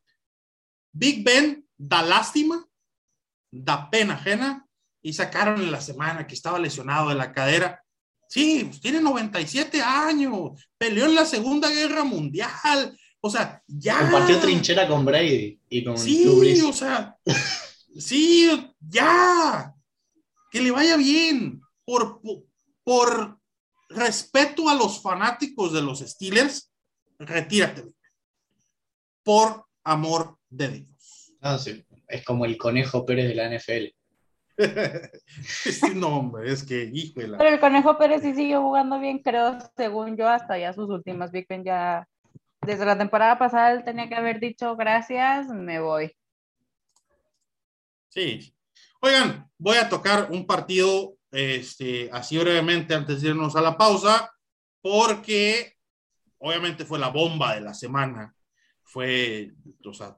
[0.92, 2.66] Big Ben da lástima,
[3.52, 4.68] da pena ajena
[5.02, 7.85] y sacaron en la semana que estaba lesionado de la cadera.
[8.28, 12.98] Sí, tiene 97 años, peleó en la Segunda Guerra Mundial.
[13.22, 14.00] O sea, ya.
[14.00, 17.16] Compartió trinchera con Brady y con Sí, o sea,
[17.98, 19.74] sí, ya.
[20.52, 21.62] Que le vaya bien.
[21.84, 22.44] Por, por,
[22.84, 23.40] por
[23.90, 26.72] respeto a los fanáticos de los Steelers,
[27.20, 27.86] retírate.
[29.24, 31.34] Por amor de Dios.
[31.42, 31.84] Ah, sí.
[32.08, 33.96] Es como el conejo Pérez de la NFL.
[35.66, 37.38] Este nombre, es que, híjole.
[37.38, 41.32] Pero el Conejo Pérez sí siguió jugando bien, creo, según yo, hasta ya sus últimas.
[41.32, 42.08] Big Ben ya,
[42.62, 46.16] desde la temporada pasada, él tenía que haber dicho gracias, me voy.
[48.10, 48.54] Sí.
[49.02, 54.32] Oigan, voy a tocar un partido este, así brevemente antes de irnos a la pausa,
[54.82, 55.74] porque
[56.38, 58.34] obviamente fue la bomba de la semana.
[58.84, 59.52] Fue,
[59.84, 60.18] o sea,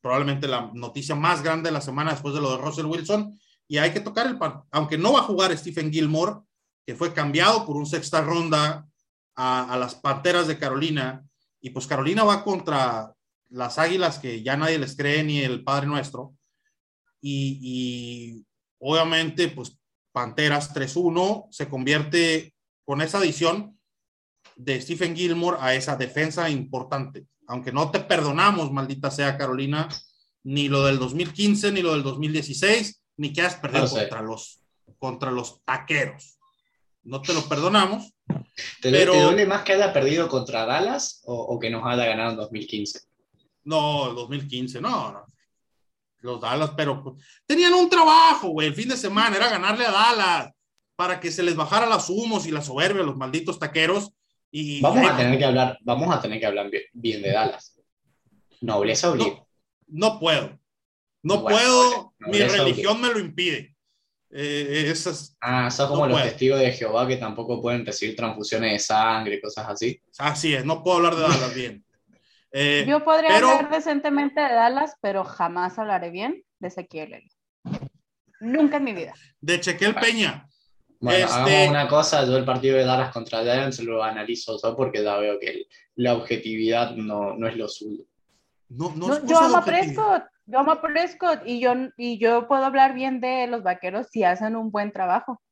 [0.00, 3.40] probablemente la noticia más grande de la semana después de lo de Russell Wilson.
[3.68, 6.40] Y hay que tocar el partido, aunque no va a jugar Stephen Gilmore,
[6.86, 8.88] que fue cambiado por un sexta ronda
[9.36, 11.24] a, a las Panteras de Carolina.
[11.60, 13.12] Y pues Carolina va contra
[13.50, 16.34] las Águilas que ya nadie les cree ni el Padre Nuestro
[17.20, 18.46] y, y
[18.78, 19.78] obviamente, pues
[20.12, 22.54] Panteras 3-1 se convierte
[22.84, 23.78] con esa adición
[24.56, 27.26] de Stephen Gilmore a esa defensa importante.
[27.46, 29.88] Aunque no te perdonamos, maldita sea Carolina,
[30.44, 33.98] ni lo del 2015, ni lo del 2016, ni que has perdido No sé.
[34.00, 34.60] contra, los,
[34.98, 36.38] contra los taqueros.
[37.02, 38.12] No te lo perdonamos.
[38.80, 42.06] ¿Te, Pero- ¿Te duele más que haya perdido contra Dallas o, o que nos haya
[42.06, 43.00] ganado en 2015?
[43.64, 45.26] No, el 2015, no, no.
[46.20, 49.92] Los Dallas, pero pues, tenían un trabajo, güey, el fin de semana, era ganarle a
[49.92, 50.52] Dallas
[50.96, 54.10] para que se les bajara las humos y la soberbia a los malditos taqueros.
[54.50, 57.78] Y Vamos a tener que hablar, vamos a tener que hablar bien, bien de Dallas.
[58.60, 59.44] Nobleza obliga.
[59.86, 60.58] no puedo.
[61.22, 63.74] No Bueno, puedo, no, mi religión me lo impide.
[64.30, 66.30] Eh, esas, Ah, son como No los puede.
[66.30, 70.00] testigos de Jehová que tampoco pueden recibir transfusiones de sangre, cosas así.
[70.18, 71.84] así es, no puedo hablar de Dallas bien.
[72.52, 77.22] Eh, Yo podría pero- hablar decentemente de Dallas, pero jamás hablaré bien de Ezequiel.
[78.40, 79.12] Nunca en mi vida.
[79.40, 80.46] de Echequel Peña.
[81.00, 84.76] Bueno, Este- hagamos una cosa, yo el partido de Dallas contra Giants lo analizo yo
[84.76, 88.04] porque ya veo que el- la objetividad no, no es lo suyo.
[88.70, 89.64] No, no, No, yo amo a.
[89.64, 94.08] Prescott, yo amo a Prescott y yo, y yo puedo hablar bien de los vaqueros
[94.10, 95.42] si hacen un buen trabajo.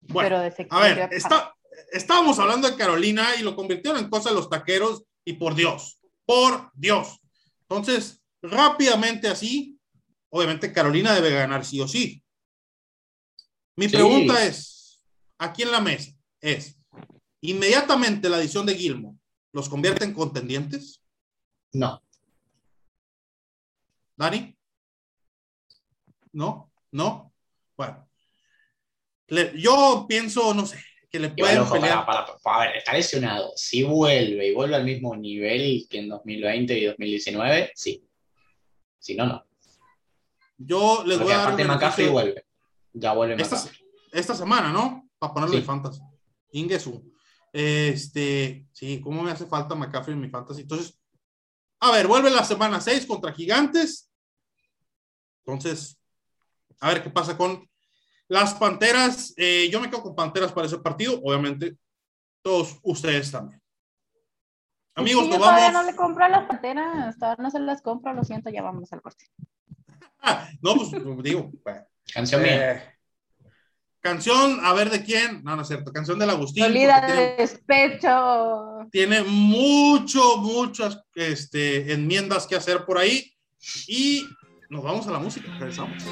[0.00, 1.54] Bueno, pero de a ver, está,
[1.92, 6.00] estábamos hablando de Carolina y lo convirtieron en cosa de los taqueros y por Dios,
[6.24, 7.20] por Dios.
[7.68, 9.78] Entonces, rápidamente así,
[10.30, 12.24] obviamente Carolina debe ganar sí o sí.
[13.76, 13.96] Mi Sí.
[13.96, 15.04] pregunta es,
[15.38, 16.78] aquí en la mesa, es,
[17.42, 19.18] inmediatamente la adición de Gilmo,
[19.52, 21.02] ¿los convierte en contendientes?
[21.72, 22.02] No,
[24.16, 24.56] Dani?
[26.32, 26.72] ¿No?
[26.90, 27.32] ¿No?
[27.76, 28.08] Bueno.
[29.28, 30.78] Le- yo pienso, no sé,
[31.10, 32.04] que le pueden ojo, pelear.
[32.06, 33.52] para, para, para- a ver, está lesionado.
[33.56, 38.06] Si vuelve y vuelve al mismo nivel que en 2020 y 2019, sí.
[38.98, 39.44] Si no, no.
[40.58, 42.44] Yo les voy a dar aparte vuelve.
[42.92, 43.36] Ya vuelve
[44.12, 45.08] esta semana, ¿no?
[45.18, 45.62] Para ponerle Sí.
[45.64, 46.00] fantasy.
[46.52, 47.10] Ingesu.
[47.52, 50.62] Este, sí, ¿cómo me hace falta McCaffrey en mi fantasy?
[50.62, 51.01] Entonces,
[51.82, 54.08] a ver, vuelve la semana 6 contra Gigantes.
[55.44, 55.98] Entonces,
[56.80, 57.68] a ver qué pasa con
[58.28, 59.34] las Panteras.
[59.36, 61.76] Eh, yo me quedo con Panteras para ese partido, obviamente.
[62.40, 63.60] Todos ustedes también.
[64.94, 65.82] Amigos, Sí, nos yo todavía vamos.
[65.84, 68.92] no le compro a las panteras, todavía no se las compro, lo siento, ya vamos
[68.92, 69.24] al corte.
[70.20, 70.90] Ah, no, pues
[71.22, 71.86] digo, bueno.
[72.12, 72.91] Canción mía.
[74.02, 75.44] Canción, a ver de quién.
[75.44, 75.92] No, no es cierto.
[75.92, 76.64] Canción del Agustín.
[76.64, 78.88] Dolida porque de tiene, despecho.
[78.90, 83.32] tiene mucho, muchas este, enmiendas que hacer por ahí.
[83.86, 84.26] Y
[84.68, 85.46] nos vamos a la música.
[85.56, 86.02] Regresamos.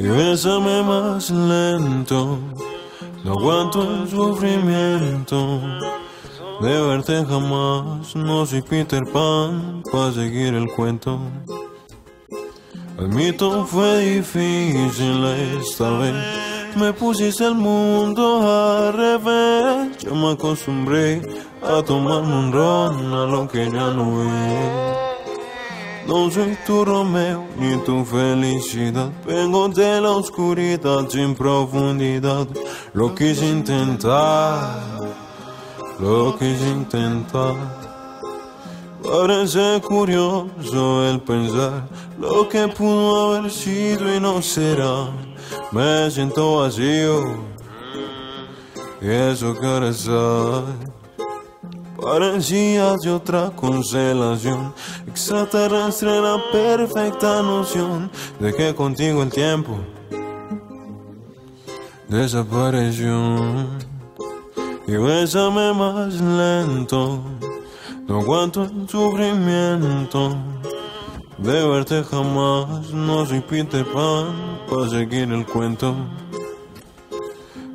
[0.00, 2.40] y bésame más lento.
[3.22, 5.60] No aguanto el sufrimiento
[6.60, 8.14] de verte jamás.
[8.14, 11.20] No soy Peter Pan para seguir el cuento.
[12.98, 15.24] Admito fue difícil
[15.60, 16.14] esta vez.
[16.76, 19.98] Me pusiste el mundo al revés.
[19.98, 21.22] Yo me acostumbré
[21.62, 24.98] a tomarme un ron a lo que ya no es.
[26.08, 29.10] No soy tu Romeo ni tu felicidad.
[29.26, 32.48] Vengo de la oscuridad sin profundidad.
[32.94, 34.80] Lo quise intentar,
[36.00, 37.54] lo quise intentar.
[39.02, 45.10] Parece curioso el pensar lo que pudo haber sido y no será.
[45.72, 47.22] Me siento vacío
[49.00, 50.64] y eso que ahora.
[52.00, 54.72] Parecías de otra constelación,
[55.08, 58.08] extraterrestre la perfecta noción
[58.38, 59.78] de que contigo el tiempo
[62.08, 63.87] desapareció.
[64.88, 67.20] Y bésame más lento,
[68.06, 70.34] no aguanto el sufrimiento
[71.36, 72.90] de verte jamás.
[72.94, 75.94] No soy Peter Pan para seguir el cuento.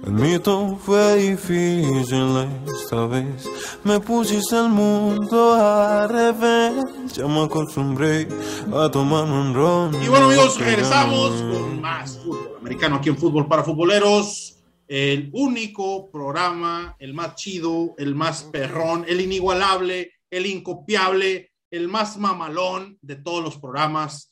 [0.07, 3.47] Admito fue difícil esta vez.
[3.83, 6.83] Me pusiste el mundo al revés.
[7.13, 8.27] Ya me acostumbré
[8.75, 10.03] a tomarme un ron.
[10.03, 14.62] Y bueno, amigos, regresamos con más fútbol americano aquí en Fútbol para Futboleros.
[14.87, 22.17] El único programa, el más chido, el más perrón, el inigualable, el incopiable, el más
[22.17, 24.31] mamalón de todos los programas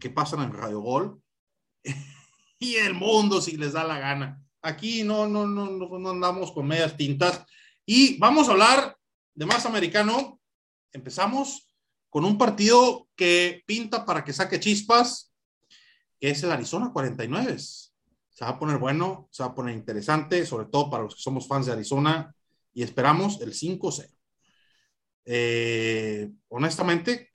[0.00, 1.20] que pasan en Radio Gol
[2.58, 4.42] y el mundo si les da la gana.
[4.62, 7.44] Aquí no, no, no, no, no andamos con medias tintas.
[7.84, 8.96] Y vamos a hablar
[9.34, 10.40] de más americano.
[10.92, 11.68] Empezamos
[12.10, 15.32] con un partido que pinta para que saque chispas,
[16.18, 17.56] que es el Arizona 49.
[18.36, 21.22] Se va a poner bueno, se va a poner interesante, sobre todo para los que
[21.22, 22.34] somos fans de Arizona,
[22.74, 24.14] y esperamos el 5-0.
[25.24, 27.32] Eh, honestamente,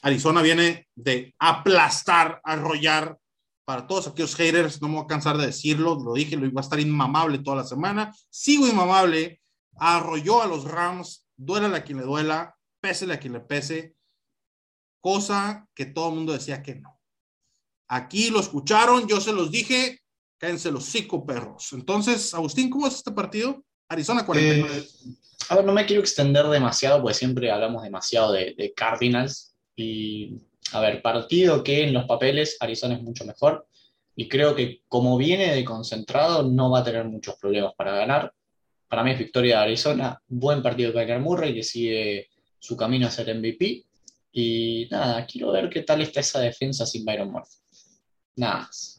[0.00, 3.18] Arizona viene de aplastar, arrollar
[3.64, 6.60] para todos aquellos haters, no me voy a cansar de decirlo, lo dije, lo iba
[6.60, 9.40] a estar inmamable toda la semana, sigo inmamable,
[9.74, 13.96] arrolló a los Rams, duélale a quien le duela, pésele a quien le pese,
[15.00, 16.96] cosa que todo el mundo decía que no.
[17.88, 20.00] Aquí lo escucharon, yo se los dije,
[20.38, 21.72] cállense los cinco perros.
[21.72, 23.62] Entonces, Agustín, ¿cómo es este partido?
[23.88, 24.76] Arizona 49.
[24.76, 24.86] Eh,
[25.50, 29.54] a ver, no me quiero extender demasiado, porque siempre hablamos demasiado de, de Cardinals.
[29.74, 30.36] Y,
[30.72, 33.66] a ver, partido que en los papeles Arizona es mucho mejor.
[34.14, 38.34] Y creo que como viene de concentrado, no va a tener muchos problemas para ganar.
[38.88, 40.20] Para mí es victoria de Arizona.
[40.26, 42.28] Buen partido de Kyler Murray que sigue
[42.58, 43.84] su camino a ser MVP.
[44.32, 47.58] Y nada, quiero ver qué tal está esa defensa sin Byron Murphy.
[48.36, 48.97] Nada más.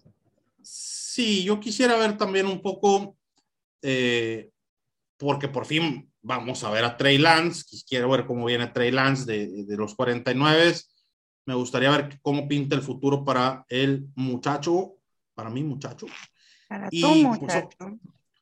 [1.19, 3.17] Sí, yo quisiera ver también un poco,
[3.81, 4.51] eh,
[5.17, 7.65] porque por fin vamos a ver a Trey Lance.
[7.85, 10.75] Quiero ver cómo viene Trey Lance de, de los 49.
[11.45, 14.93] Me gustaría ver cómo pinta el futuro para el muchacho,
[15.33, 16.05] para mí muchacho.
[16.69, 17.77] Para Y, tu pues, muchacho.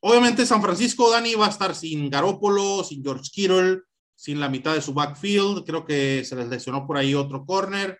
[0.01, 3.79] Obviamente San Francisco, Dani, va a estar sin Garópolo, sin George Kittle,
[4.13, 5.65] sin la mitad de su backfield.
[5.65, 7.99] Creo que se les lesionó por ahí otro corner.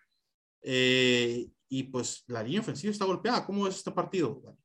[0.62, 3.44] Eh, y pues la línea ofensiva está golpeada.
[3.44, 4.40] ¿Cómo es este partido?
[4.44, 4.57] Dani?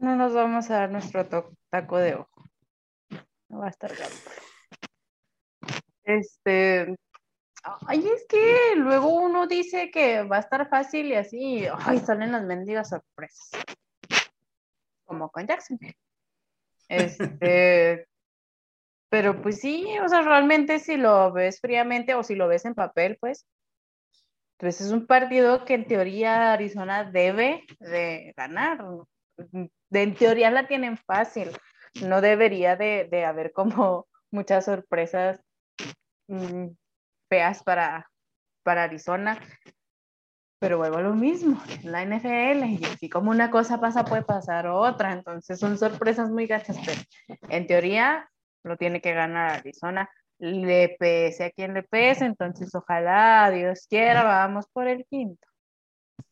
[0.00, 1.26] No nos vamos a dar nuestro
[1.68, 2.44] taco de ojo.
[3.50, 4.36] No va a estar Garoppolo.
[6.04, 6.96] Este.
[7.86, 12.32] Ay, es que luego uno dice que va a estar fácil y así, ay, salen
[12.32, 13.50] las mendigas sorpresas.
[15.04, 15.98] Como con Jacksonville.
[16.88, 18.06] Este.
[19.10, 22.74] Pero pues sí, o sea, realmente si lo ves fríamente o si lo ves en
[22.74, 23.46] papel, pues,
[24.56, 28.82] pues es un partido que en teoría Arizona debe de ganar.
[29.90, 31.50] De, en teoría la tienen fácil.
[32.02, 35.40] No debería de, de haber como muchas sorpresas
[36.28, 36.68] mm,
[37.28, 38.10] feas para,
[38.62, 39.40] para Arizona.
[40.58, 44.66] Pero vuelvo a lo mismo, la NFL, y así como una cosa pasa, puede pasar
[44.66, 45.12] otra.
[45.12, 47.00] Entonces son sorpresas muy gachas, pero
[47.48, 48.30] en teoría
[48.62, 50.10] lo tiene que ganar Arizona.
[50.38, 55.46] Le pese a quien le pese, entonces ojalá, Dios quiera, vamos por el quinto.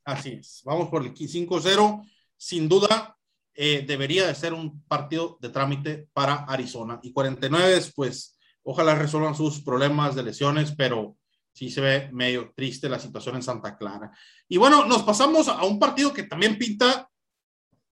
[0.05, 0.63] Así es.
[0.65, 2.07] Vamos por el 5-0.
[2.37, 3.18] Sin duda,
[3.61, 7.01] eh, debería de ser un partido de trámite para Arizona.
[7.03, 11.17] Y 49, pues, ojalá resuelvan sus problemas de lesiones, pero
[11.53, 14.13] sí se ve medio triste la situación en Santa Clara.
[14.49, 17.11] Y bueno, nos pasamos a un partido que también pinta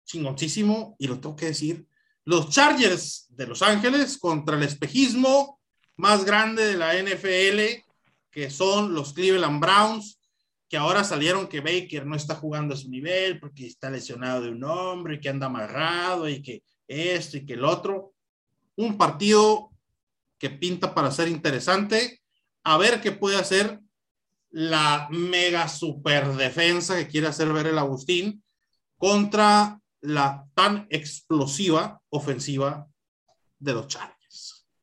[0.05, 1.87] chingoncísimo, y lo tengo que decir,
[2.25, 5.61] los Chargers de Los Ángeles contra el espejismo
[5.95, 7.85] más grande de la NFL,
[8.33, 10.19] que son los Cleveland Browns,
[10.73, 14.49] que ahora salieron que Baker no está jugando a su nivel porque está lesionado de
[14.49, 18.14] un hombre y que anda amarrado y que esto y que el otro.
[18.77, 19.70] Un partido
[20.39, 22.23] que pinta para ser interesante.
[22.64, 23.81] A ver qué puede hacer
[24.49, 28.43] la mega super defensa que quiere hacer ver el Agustín
[28.97, 32.89] contra la tan explosiva ofensiva
[33.59, 34.22] de los Chargers.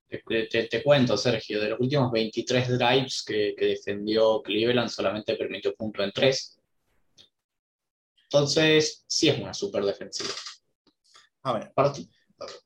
[0.10, 5.36] Te, te- te cuento, Sergio, de los últimos 23 drives que, que defendió Cleveland, solamente
[5.36, 6.58] permitió punto en 3.
[8.24, 10.30] Entonces, sí es una super defensiva.
[11.44, 12.10] A ver, Parti-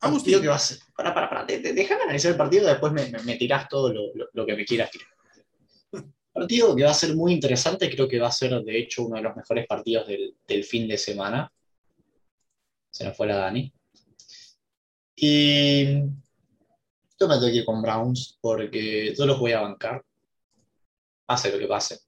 [0.02, 0.42] Agustín.
[0.42, 0.78] que va a ser.
[0.96, 1.46] Para, para, para.
[1.46, 4.66] Déjame analizar el partido, después me, me, me tirás todo lo, lo- lo que me
[4.66, 5.08] quieras tirar.
[6.34, 9.18] Partido que va a ser muy interesante, creo que va a ser de hecho uno
[9.18, 11.52] de los mejores partidos del, del fin de semana.
[12.90, 13.72] Se nos fue la Dani.
[15.16, 16.00] Y
[17.24, 20.04] yo me tengo que ir con Browns porque yo los voy a bancar.
[21.26, 22.00] Pase lo que pase.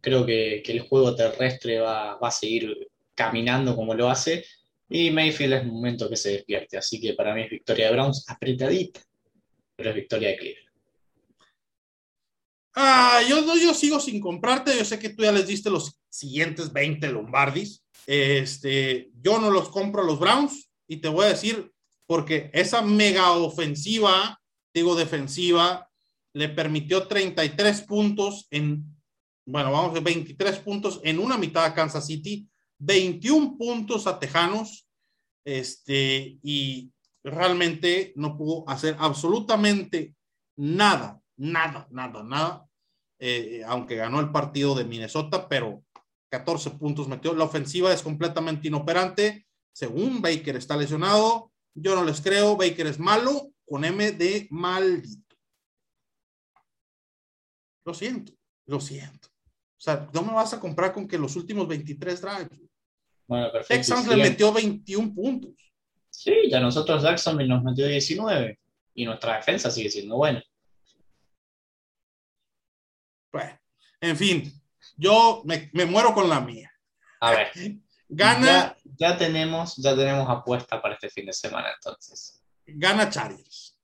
[0.00, 4.44] Creo que, que el juego terrestre va, va a seguir caminando como lo hace.
[4.88, 6.76] Y Mayfield es momento que se despierte.
[6.76, 9.00] Así que para mí es victoria de Browns apretadita.
[9.74, 10.68] Pero es victoria de Cleveland.
[12.74, 14.76] Ah, yo, yo sigo sin comprarte.
[14.76, 17.84] Yo sé que tú ya les diste los siguientes 20 Lombardis.
[18.06, 21.72] Este, yo no los compro a los Browns y te voy a decir
[22.06, 24.41] porque esa mega ofensiva,
[24.74, 25.90] digo defensiva,
[26.34, 28.84] le permitió 33 puntos en,
[29.46, 32.48] bueno, vamos a ver, 23 puntos en una mitad a Kansas City,
[32.78, 34.88] 21 puntos a Tejanos,
[35.44, 36.92] este, y
[37.24, 40.14] realmente no pudo hacer absolutamente
[40.56, 42.66] nada, nada, nada, nada,
[43.18, 45.84] eh, aunque ganó el partido de Minnesota, pero
[46.30, 47.34] 14 puntos metió.
[47.34, 49.46] La ofensiva es completamente inoperante.
[49.72, 52.56] Según Baker está lesionado, yo no les creo.
[52.56, 55.34] Baker es malo con M de maldito.
[57.86, 58.34] Lo siento,
[58.66, 59.28] lo siento.
[59.28, 62.60] O sea, no me vas a comprar con que los últimos 23 drives.
[63.26, 63.74] Bueno, perfecto.
[63.74, 65.54] Texans le metió 21 puntos.
[66.10, 68.60] Sí, ya nosotros Jacksonville nos metió 19
[68.92, 70.44] y nuestra defensa sigue siendo buena.
[73.32, 73.58] Bueno,
[74.02, 74.52] en fin,
[74.98, 76.70] yo me, me muero con la mía.
[77.20, 77.50] A ver,
[78.10, 82.41] Gana, ya, ya tenemos, ya tenemos apuesta para este fin de semana entonces.
[82.66, 83.78] Gana Chargers.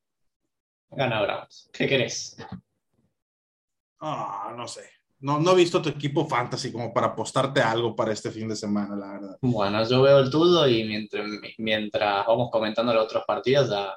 [0.91, 1.69] Gana Browns.
[1.73, 2.37] ¿Qué querés?
[4.01, 4.89] Ah, no sé.
[5.21, 8.55] No, no he visto tu equipo fantasy como para apostarte algo para este fin de
[8.55, 9.39] semana, la verdad.
[9.43, 11.27] Bueno, yo veo el tuyo y mientras,
[11.59, 13.93] mientras vamos comentando los otros partidos, ya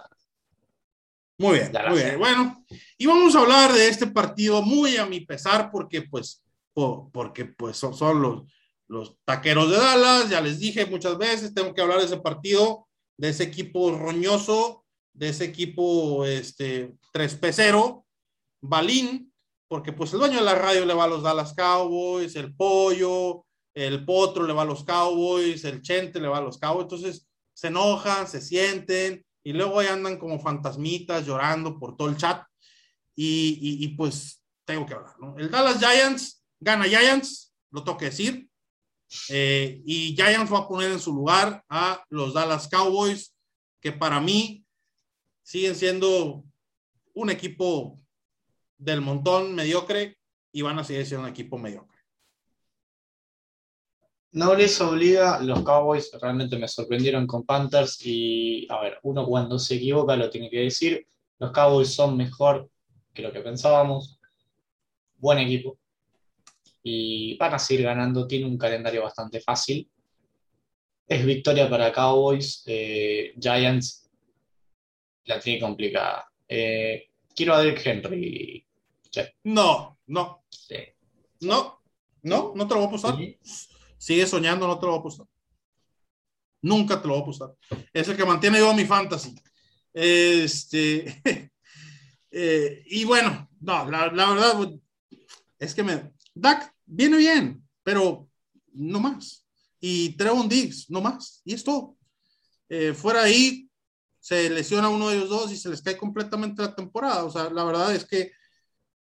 [1.38, 2.18] Muy bien, muy bien.
[2.20, 2.66] Bueno,
[2.98, 7.46] y vamos a hablar de este partido muy a mi pesar porque pues, po- porque
[7.46, 8.44] pues son, son los,
[8.88, 12.88] los taqueros de Dallas, ya les dije muchas veces, tengo que hablar de ese partido,
[13.18, 14.82] de ese equipo roñoso
[15.14, 18.06] de ese equipo este, 3P0,
[18.62, 19.34] Balín,
[19.68, 23.46] porque pues el dueño de la radio le va a los Dallas Cowboys, el Pollo,
[23.74, 27.28] el Potro le va a los Cowboys, el Chente le va a los Cowboys, entonces
[27.54, 32.44] se enojan, se sienten y luego ahí andan como fantasmitas llorando por todo el chat
[33.16, 35.38] y, y- y, pues tengo que hablar, ¿no?
[35.38, 38.50] El Dallas Giants gana Giants, lo tengo que decir,
[39.30, 43.36] eh, y Giants va a poner en su lugar a los Dallas Cowboys,
[43.82, 44.66] que para mí
[45.44, 46.44] siguen siendo
[47.14, 48.00] un equipo
[48.78, 50.18] del montón mediocre
[50.52, 52.00] y van a seguir siendo un equipo mediocre.
[54.34, 59.60] No les obliga, los Cowboys realmente me sorprendieron con Panthers y, a ver, uno cuando
[59.60, 61.06] se equivoca lo tiene que decir,
[61.38, 62.70] los Cowboys son mejor
[63.14, 64.22] que lo que pensábamos,
[65.18, 65.81] buen equipo
[66.84, 69.90] y van a seguir ganando, tiene un calendario bastante fácil,
[71.08, 74.10] es victoria para Cowboys, eh, Giants
[75.26, 76.26] la tiene complicada.
[76.48, 78.66] Eh, quiero a Derrick Henry.
[79.44, 80.78] No, no, Sí.
[81.42, 81.82] no,
[82.24, 83.16] no, no te lo voy a apostar.
[83.98, 85.28] Sigue soñando, no te lo voy a apostar.
[86.62, 87.56] Nunca te lo voy a apostar.
[87.92, 89.36] Es el que mantiene yo mi fantasy.
[89.94, 91.22] Este,
[92.32, 94.72] eh, y bueno, no, la, la verdad
[95.60, 96.12] es que me.
[96.42, 98.28] Dak viene bien, pero
[98.74, 99.46] no más.
[99.80, 101.42] Y Trevon Diggs, no más.
[101.46, 101.98] Y es todo.
[102.70, 103.70] Eh, fuera ahí,
[104.20, 107.24] se lesiona uno de ellos dos y se les cae completamente la temporada.
[107.26, 108.32] O sea, la verdad es que,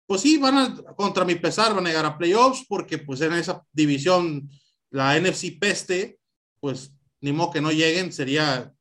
[0.06, 3.32] pues sí, van a, contra mi pesar, van a llegar a playoffs porque pues en
[3.34, 4.50] esa división,
[4.90, 6.18] la NFC peste,
[6.58, 8.72] pues ni modo que no lleguen, sería,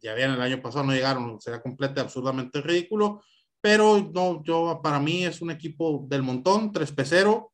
[0.00, 3.22] ya bien el año pasado no llegaron, sería completamente absurdamente ridículo,
[3.60, 7.50] pero no, yo, para mí es un equipo del montón, 3P0,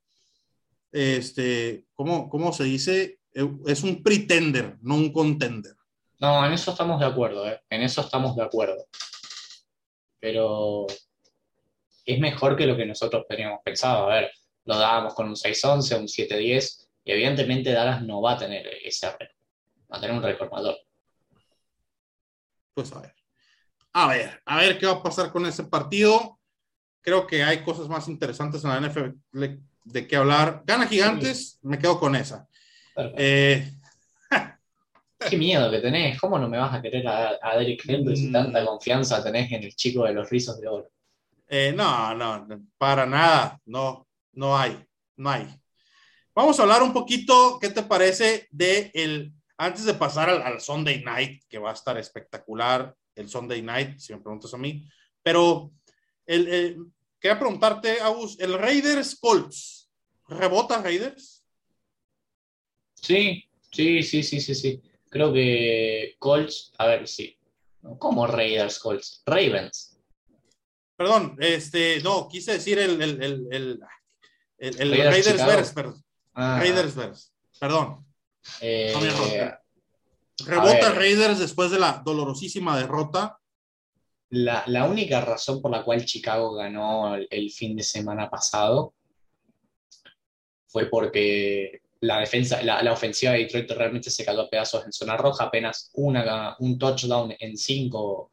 [0.92, 3.20] este, ¿cómo, cómo se dice?
[3.66, 5.74] Es un pretender, no un contender.
[6.18, 7.60] No, en eso estamos de acuerdo, ¿eh?
[7.70, 8.86] En eso estamos de acuerdo.
[10.18, 10.86] Pero
[12.04, 14.10] es mejor que lo que nosotros teníamos pensado.
[14.10, 14.32] A ver,
[14.64, 19.10] lo dábamos con un 6-11, un 7-10, y evidentemente Dallas no va a tener ese
[19.10, 19.28] récord.
[19.92, 20.76] Va a tener un récord mayor.
[22.74, 23.14] Pues a ver.
[23.92, 26.38] A ver, a ver qué va a pasar con ese partido.
[27.00, 29.08] Creo que hay cosas más interesantes en la NFL
[29.84, 30.62] de qué hablar.
[30.66, 32.48] Gana Gigantes, me quedo con esa.
[33.16, 33.70] Eh,
[35.28, 36.18] Qué miedo que tenés.
[36.18, 38.32] ¿Cómo no me vas a querer a, a Derrick Henry si Mm.
[38.32, 40.90] tanta confianza tenés en el chico de los rizos de oro?
[41.48, 42.46] Eh, no, no,
[42.78, 44.82] para nada, no, no hay,
[45.16, 45.46] no hay.
[46.34, 50.60] Vamos a hablar un poquito, ¿qué te parece de el, antes de pasar al, al
[50.60, 54.88] Sunday Night, que va a estar espectacular, el Sunday Night, si me preguntas a mí,
[55.22, 55.72] pero
[56.24, 56.76] el, el-
[57.20, 59.90] quería preguntarte, Agus, el Raiders Colts,
[60.28, 61.44] ¿rebota Raiders?
[62.94, 64.82] Sí, sí, sí, sí, sí, sí.
[65.08, 67.36] Creo que Colts, a ver, sí.
[67.98, 69.22] ¿Cómo Raiders Colts?
[69.26, 69.98] Ravens.
[70.96, 73.80] Perdón, este, no, quise decir el, el, el,
[74.58, 75.46] el, Raiders Raiders.
[75.46, 76.04] Bears, perdón,
[76.34, 78.06] Ah, Raiders Bears, perdón.
[78.60, 79.60] eh, No me error.
[80.46, 80.92] Rebota.
[80.92, 83.39] Raiders después de la dolorosísima derrota.
[84.30, 88.94] La, única razón por la cual Chicago ganó el, fin de semana pasado
[90.68, 95.16] fue porque la defensa, la, ofensiva de Detroit realmente se cayó a pedazos en zona
[95.16, 98.30] roja, apenas un touchdown en cinco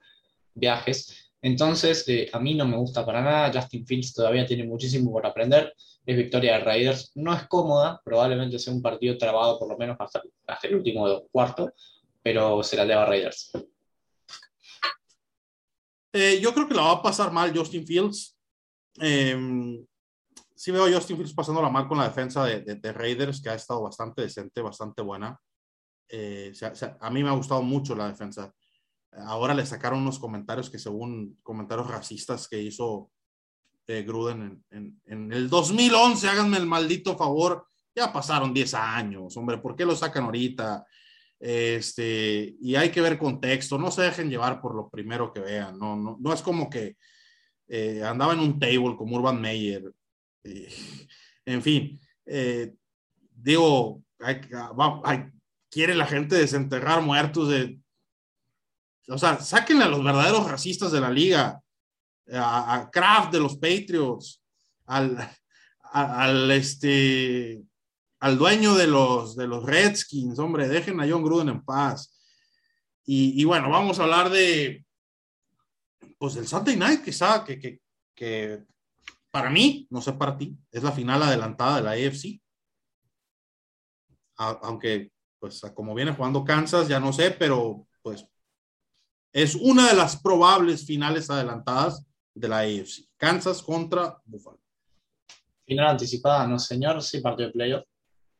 [0.53, 1.31] viajes.
[1.41, 3.51] Entonces, eh, a mí no me gusta para nada.
[3.53, 5.73] Justin Fields todavía tiene muchísimo por aprender.
[6.05, 7.11] Es victoria de Raiders.
[7.15, 11.23] No es cómoda, probablemente sea un partido trabado por lo menos hasta, hasta el último
[11.31, 11.73] cuarto,
[12.21, 13.51] pero se la lleva Raiders.
[16.19, 18.37] Eh, yo creo que la va a pasar mal Justin Fields.
[18.99, 19.37] Eh,
[20.55, 23.49] sí veo a Justin Fields pasándola mal con la defensa de, de- de Raiders, que
[23.49, 25.39] ha estado bastante decente, bastante buena.
[26.09, 28.51] Eh, o sea, a mí me ha gustado mucho la defensa.
[29.27, 33.11] Ahora le sacaron unos comentarios que según comentarios racistas que hizo
[33.87, 39.35] eh, Gruden en, en- en el 2011, háganme el maldito favor, ya pasaron 10 años,
[39.37, 40.85] hombre, ¿por qué lo sacan ahorita?
[41.39, 45.77] Este, y hay que ver contexto, no se dejen llevar por lo primero que vean,
[45.77, 46.97] no, es como que
[47.67, 49.83] eh, andaba en un table como Urban Meyer,
[51.45, 52.73] en fin, eh,
[53.35, 54.01] digo,
[55.69, 57.79] quiere la gente desenterrar muertos de,
[59.07, 61.61] o sea, sáquenle a los verdaderos racistas de la liga,
[62.33, 64.41] a, a Kraft de los Patriots,
[64.87, 65.17] al,
[65.91, 67.61] al este,
[68.19, 72.13] al dueño de los, de los Redskins, hombre, dejen a John Gruden en paz.
[73.09, 74.85] Y, bueno, vamos a hablar de,
[76.17, 77.79] pues del Sunday Night, está, que, que,
[78.13, 78.65] que
[79.31, 82.41] para mí, no sé para ti, es la final adelantada de la AFC.
[84.35, 88.27] Aunque, pues, como viene jugando Kansas, ya no sé, pero pues
[89.31, 93.07] es una de las probables finales adelantadas de la AFC.
[93.17, 94.59] Kansas contra Buffalo.
[95.65, 97.85] Final anticipada, no señor, sí partido de playoff,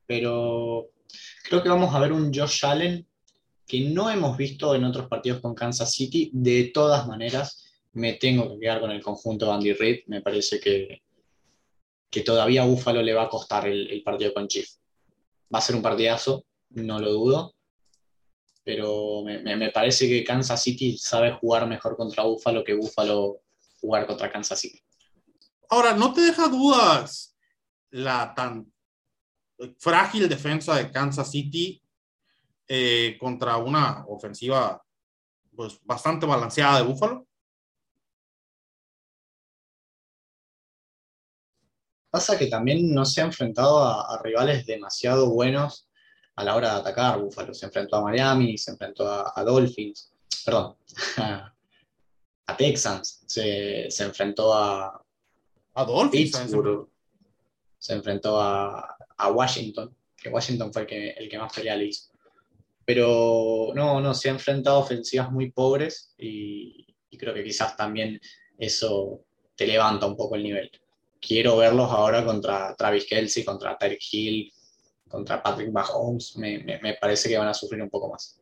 [0.08, 0.90] pero
[1.44, 3.06] creo que vamos a ver un Josh Allen
[3.68, 6.32] que no hemos visto en otros partidos con Kansas City.
[6.34, 10.04] De todas maneras, me tengo que quedar con el conjunto de Andy Reid.
[10.08, 11.04] Me parece que,
[12.10, 14.68] que todavía a Buffalo le va a costar el, partido con Chief.
[15.54, 17.56] Va a ser un partidazo, no lo dudo,
[18.64, 23.42] pero me, me- me parece que Kansas City sabe jugar mejor contra Buffalo que Buffalo
[23.82, 24.82] jugar contra Kansas City.
[25.70, 27.36] Ahora, ¿no te deja dudas
[27.90, 28.72] la tan
[29.78, 31.82] frágil defensa de Kansas City
[32.68, 34.84] eh, contra una ofensiva
[35.56, 37.28] pues bastante balanceada de Buffalo?
[42.10, 45.88] Pasa que también no se ha enfrentado a, a rivales demasiado buenos
[46.38, 47.20] a la hora de atacar.
[47.20, 50.14] Buffalo se enfrentó a Miami, se enfrentó a, a Dolphins,
[50.46, 50.78] perdón,
[51.18, 55.04] a, Texans, se, se enfrentó a
[55.74, 56.38] A Dolphins.
[56.38, 56.88] Pittsburgh,
[57.78, 61.86] se enfrentó a, a Washington, que Washington fue el que, el que más pelea le
[61.86, 62.12] hizo.
[62.86, 67.76] Pero no, no, se ha enfrentado a ofensivas muy pobres y, y creo que quizás
[67.76, 68.20] también
[68.58, 70.72] eso te levanta un poco el nivel.
[71.20, 74.54] Quiero verlos ahora contra Travis Kelsey, contra Tyreek Hill,
[75.10, 76.38] contra Patrick Mahomes.
[76.38, 78.40] Me, me- me parece que van a sufrir un poco más.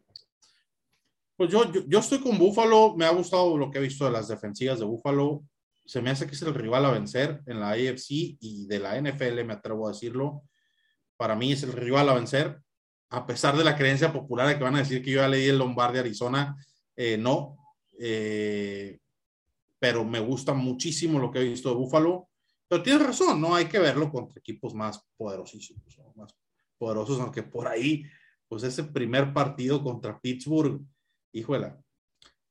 [1.37, 4.11] Pues yo, yo, yo estoy con Buffalo, me ha gustado lo que he visto de
[4.11, 5.43] las defensivas de Buffalo.
[5.85, 8.97] Se me hace que es el rival a vencer en la AFC y de la
[8.99, 10.43] NFL, me atrevo a decirlo.
[11.17, 12.59] Para mí es el rival a vencer,
[13.09, 15.47] a pesar de la creencia popular de que van a decir que yo ya leí
[15.47, 16.55] el Lombardi Arizona.
[16.95, 17.57] eh, no,
[17.97, 18.97] Eh,
[19.79, 22.27] pero me gusta muchísimo lo que he visto de Buffalo.
[22.67, 25.83] Pero tienes razón, no hay que verlo contra equipos más poderosísimos,
[26.15, 26.33] más
[26.77, 28.03] poderosos, aunque por ahí,
[28.49, 30.81] pues ese primer partido contra Pittsburgh
[31.31, 31.79] híjola.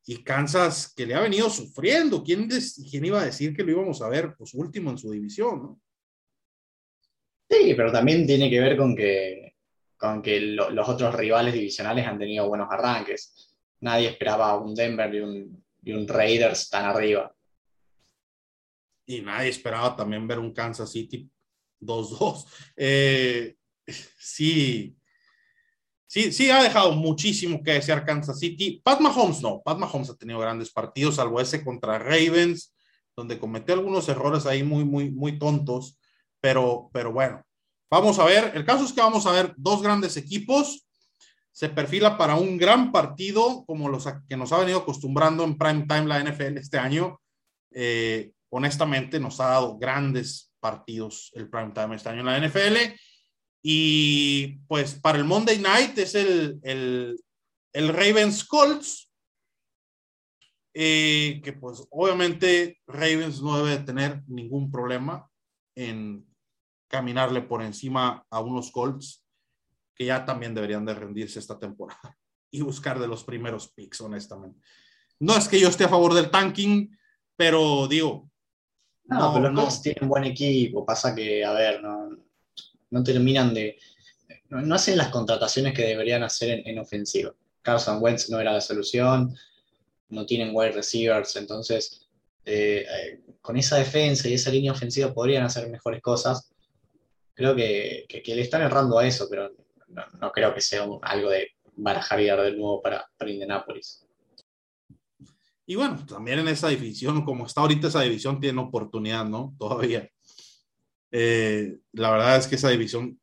[0.06, 2.22] Y Kansas, que le ha venido sufriendo.
[2.22, 4.34] ¿Quién, des- quién iba a decir que lo íbamos a ver?
[4.36, 5.80] Pues último en su división, ¿no?
[7.48, 9.54] Sí, pero también tiene que ver con que,
[9.96, 13.54] con que lo- los otros rivales divisionales han tenido buenos arranques.
[13.80, 17.34] Nadie esperaba un Denver y un, y un Raiders tan arriba.
[19.06, 21.28] Y nadie esperaba también ver un Kansas City
[21.80, 22.46] 2-2.
[22.76, 23.54] Eh,
[23.86, 24.96] sí,
[26.06, 28.80] sí, sí ha dejado muchísimo que desear Kansas City.
[28.82, 32.74] Pat Mahomes no, Pat Mahomes ha tenido grandes partidos, salvo ese contra Ravens,
[33.14, 35.98] donde cometió algunos errores ahí muy, muy, muy tontos,
[36.44, 37.42] pero, pero bueno,
[37.90, 38.52] vamos a ver.
[38.54, 40.86] El caso es que vamos a ver dos grandes equipos.
[41.50, 45.86] Se perfila para un gran partido, como los que nos ha venido acostumbrando en prime
[45.88, 47.18] time la NFL este año.
[47.70, 52.94] Eh, honestamente, nos ha dado grandes partidos el prime time este año en la NFL.
[53.62, 57.18] Y pues para el Monday Night es el, el,
[57.72, 59.10] el Ravens Colts,
[60.74, 65.26] eh, que pues obviamente Ravens no debe de tener ningún problema
[65.74, 66.26] en
[66.94, 69.24] caminarle por encima a unos Colts
[69.96, 72.16] que ya también deberían de rendirse esta temporada
[72.52, 74.60] y buscar de los primeros picks, honestamente.
[75.18, 76.96] No es que yo esté a favor del tanking,
[77.34, 78.30] pero digo,
[79.06, 79.60] No, No, pero los no.
[79.62, 80.86] Colts tienen buen equipo.
[80.86, 82.10] Pasa que, a ver, no,
[82.90, 83.76] no terminan de.
[84.50, 87.34] No, no hacen las contrataciones que deberían hacer en, en ofensiva.
[87.60, 89.34] Carson Wentz no era la solución,
[90.10, 92.06] no tienen wide receivers, entonces
[92.44, 96.53] eh, eh, con esa defensa y esa línea ofensiva podrían hacer mejores cosas.
[97.34, 99.50] Creo que, que- le están errando a eso, pero
[99.88, 103.30] no, no creo que sea un- algo de barajar y dar de nuevo para, para
[103.30, 104.06] Indianapolis.
[105.66, 109.54] Y bueno, también en esa división, como está ahorita esa división, tiene oportunidad, ¿no?
[109.58, 110.08] Todavía.
[111.10, 113.18] Eh, la verdad es que esa división,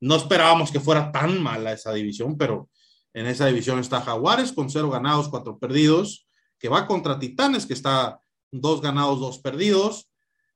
[0.00, 2.70] no esperábamos que fuera tan mala esa división, pero
[3.12, 6.26] en esa división está Jaguares con cero ganados, cuatro perdidos,
[6.58, 8.20] que va contra Titanes, que está
[8.50, 10.08] dos ganados, dos perdidos.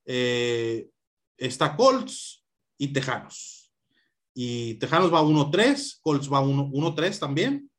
[0.07, 0.89] Eh,
[1.37, 2.44] está Colts
[2.79, 3.73] y Tejanos.
[4.35, 7.71] Y Tejanos va 1-3, Colts va 1 1-3 también.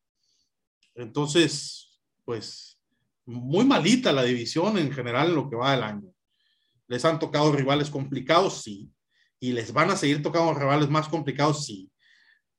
[0.94, 2.76] Entonces, pues
[3.26, 6.08] muy malita la división en general en lo que va del año.
[6.88, 8.90] Les han tocado rivales complicados, sí.
[9.40, 11.90] Y les van a seguir tocando rivales más complicados, sí.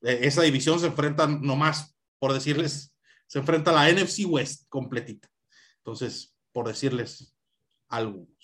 [0.01, 2.93] Eh, Esa división se enfrenta nomás, por decirles,
[3.27, 5.29] se enfrenta a la NFC West completita.
[5.77, 7.35] Entonces, por decirles
[7.87, 8.36] algunos.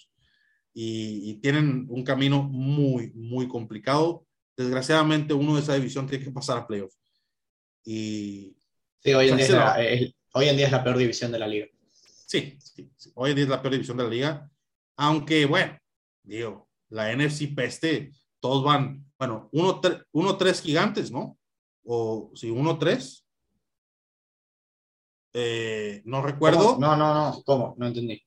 [0.73, 4.25] Y, y tienen un camino muy, muy complicado.
[4.57, 6.93] Desgraciadamente, uno de esa división tiene que pasar a playoff.
[7.85, 8.55] Y
[9.03, 9.77] Sí, hoy en, día es la,
[10.33, 11.67] hoy en día es la peor división de la liga.
[12.25, 13.11] Sí, sí, sí.
[13.15, 14.49] hoy en día es la peor división de la liga.
[14.95, 15.77] Aunque, bueno,
[16.23, 21.37] digo, la NFC peste, todos van, bueno, 1-3 gigantes, ¿no?
[21.83, 23.25] O si 1-3.
[25.33, 26.75] Eh, no recuerdo.
[26.75, 26.79] ¿Cómo?
[26.79, 27.43] No, no, no.
[27.43, 27.75] ¿Cómo?
[27.77, 28.23] No entendí.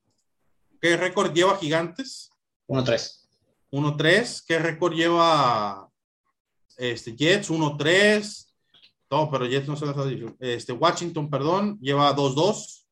[0.79, 2.29] ¿Qué récord lleva Gigantes?
[2.67, 3.27] 1-3.
[3.71, 4.43] 1-3.
[4.45, 5.89] ¿Qué récord lleva
[6.77, 7.49] este, Jets?
[7.49, 8.47] 1-3.
[9.09, 10.35] No, pero Jets no se las ha dicho.
[10.39, 12.85] Este, Washington, perdón, lleva 2-2.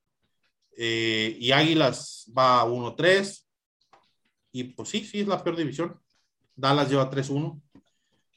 [0.78, 3.46] Eh, y Águilas va 1-3.
[4.52, 6.00] Y pues sí, sí, es la peor división.
[6.56, 7.62] Dallas lleva 3-1.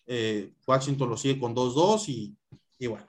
[0.07, 2.37] Eh, Washington lo sigue con 2-2 y,
[2.79, 3.07] y bueno.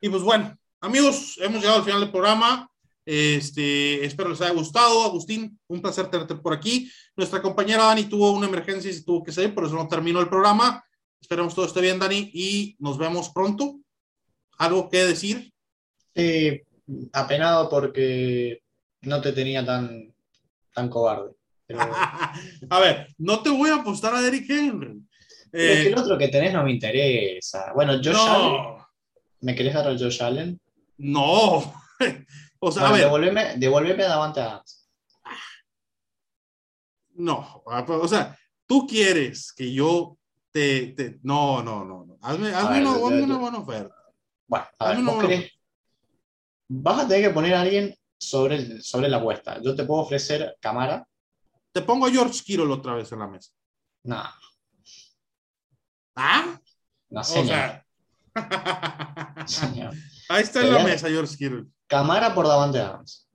[0.00, 2.70] Y pues bueno, amigos, hemos llegado al final del programa.
[3.06, 5.04] Este, espero les haya gustado.
[5.04, 6.90] Agustín, un placer tenerte por aquí.
[7.16, 10.20] Nuestra compañera Dani tuvo una emergencia y se tuvo que salir, por eso no terminó
[10.20, 10.84] el programa.
[11.20, 13.78] Esperemos todo esté bien, Dani, y nos vemos pronto.
[14.58, 15.52] ¿Algo que decir?
[16.14, 16.60] Sí,
[17.12, 18.60] apenado porque
[19.02, 20.14] no te tenía tan,
[20.72, 21.32] tan cobarde.
[21.66, 21.80] Pero,
[22.70, 25.00] a ver, no te voy a apostar a Derrick Henry.
[25.50, 27.72] pero es que Eh, el otro que tenés no me interesa.
[27.74, 28.52] Bueno, Josh Allen.
[28.52, 28.88] no,
[29.40, 30.60] ¿Me querés dar a Josh Allen?
[30.98, 31.74] no.
[32.66, 33.04] O sea, Bueno, a ver,
[34.06, 34.88] a Davante Adams.
[37.16, 37.62] no.
[37.66, 38.36] O sea,
[38.66, 40.16] tú quieres que yo
[40.50, 40.88] te.
[40.96, 42.04] te- no, no, no.
[42.06, 42.18] no.
[42.22, 43.94] Hazme, hazme ver, una, hazme una buena oferta.
[44.46, 45.50] Bueno, a ver, vos querés-
[46.68, 49.60] Vas a tener que poner a alguien sobre, el- sobre la apuesta.
[49.62, 51.06] Yo te puedo ofrecer Camara.
[51.72, 53.50] Te pongo a George Kittle otra vez en la mesa.
[54.04, 54.22] No,
[56.16, 56.58] ¿Ah?
[57.10, 57.46] no O señor.
[57.46, 57.86] sea.
[59.46, 59.92] señor.
[60.30, 61.66] Ahí está en la mesa, George Kittle.
[61.94, 63.28] Camara por Davante Adams.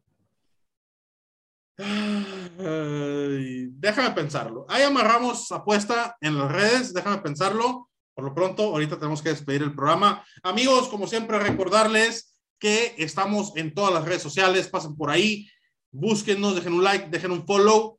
[3.78, 4.66] Déjame pensarlo.
[4.68, 6.94] Ahí amarramos apuesta en las redes.
[6.94, 7.90] Déjame pensarlo.
[8.14, 10.26] Por lo pronto, ahorita tenemos que despedir el programa.
[10.44, 14.68] Amigos, como siempre, recordarles que estamos en todas las redes sociales.
[14.68, 15.50] Pasen por ahí,
[15.90, 17.98] búsquennos, dejen un like, dejen un follow.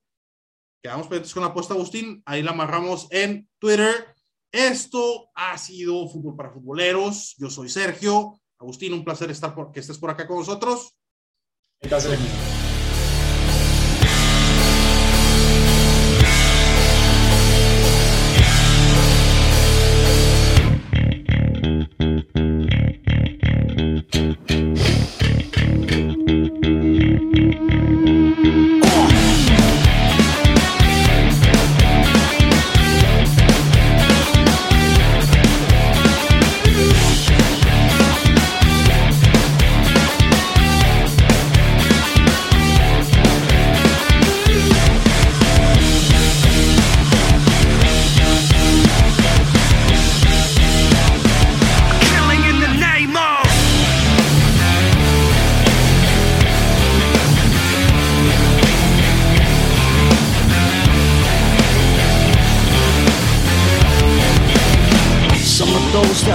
[0.83, 2.23] Quedamos pendientes con la apuesta, Agustín.
[2.27, 4.15] Ahí la amarramos en Twitter.
[4.53, 7.35] Esto ha sido Fútbol para Futboleros.
[7.39, 8.40] Yo soy Sergio.
[8.61, 10.95] Agustín, un placer estar por, que estés por acá con nosotros.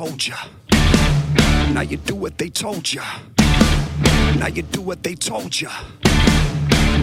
[0.00, 0.36] Told ya.
[1.74, 3.02] Now you do what they told ya.
[4.38, 5.68] Now you do what they told ya.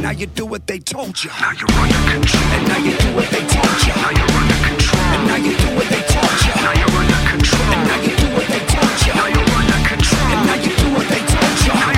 [0.01, 1.29] Now you do what they told ya.
[1.39, 2.41] Now you're under control.
[2.57, 3.93] And now you do what they told ya.
[4.01, 5.03] Now you're under control.
[5.13, 6.53] And now you do what they told ya.
[6.65, 7.69] Now you're under control.
[7.69, 9.13] And now you do what they told ya.
[9.13, 10.25] Now you're under control.
[10.33, 11.96] And now you do what they told ya.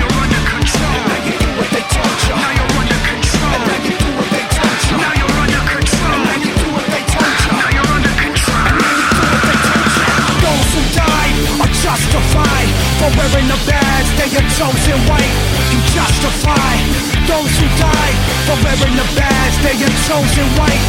[13.00, 15.32] For wearing the badge they are chosen white.
[15.72, 16.76] You justify
[17.24, 20.84] those who died for wearing the badge they are chosen white.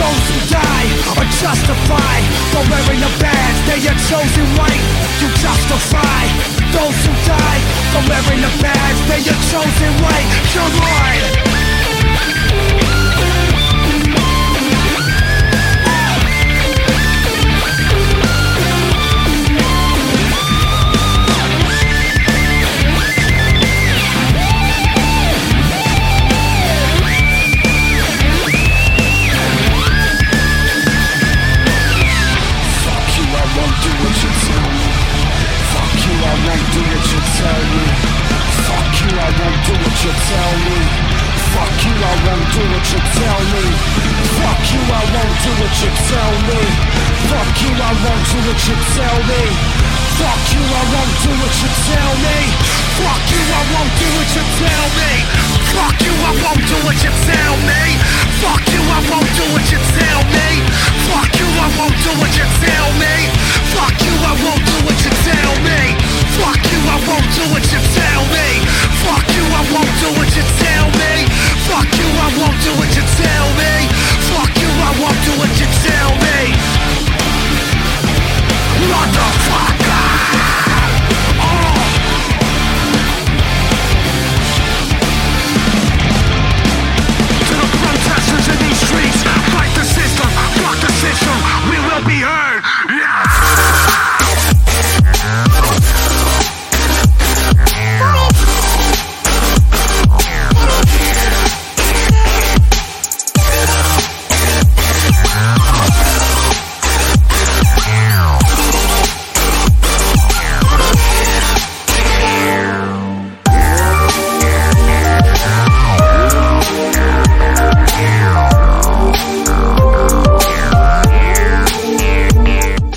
[0.00, 0.90] Those who died
[1.20, 4.84] are justified for wearing the badge they are chosen white.
[5.20, 6.24] You justify
[6.72, 10.28] those who died for wearing the badge they are chosen white.
[10.64, 10.80] On.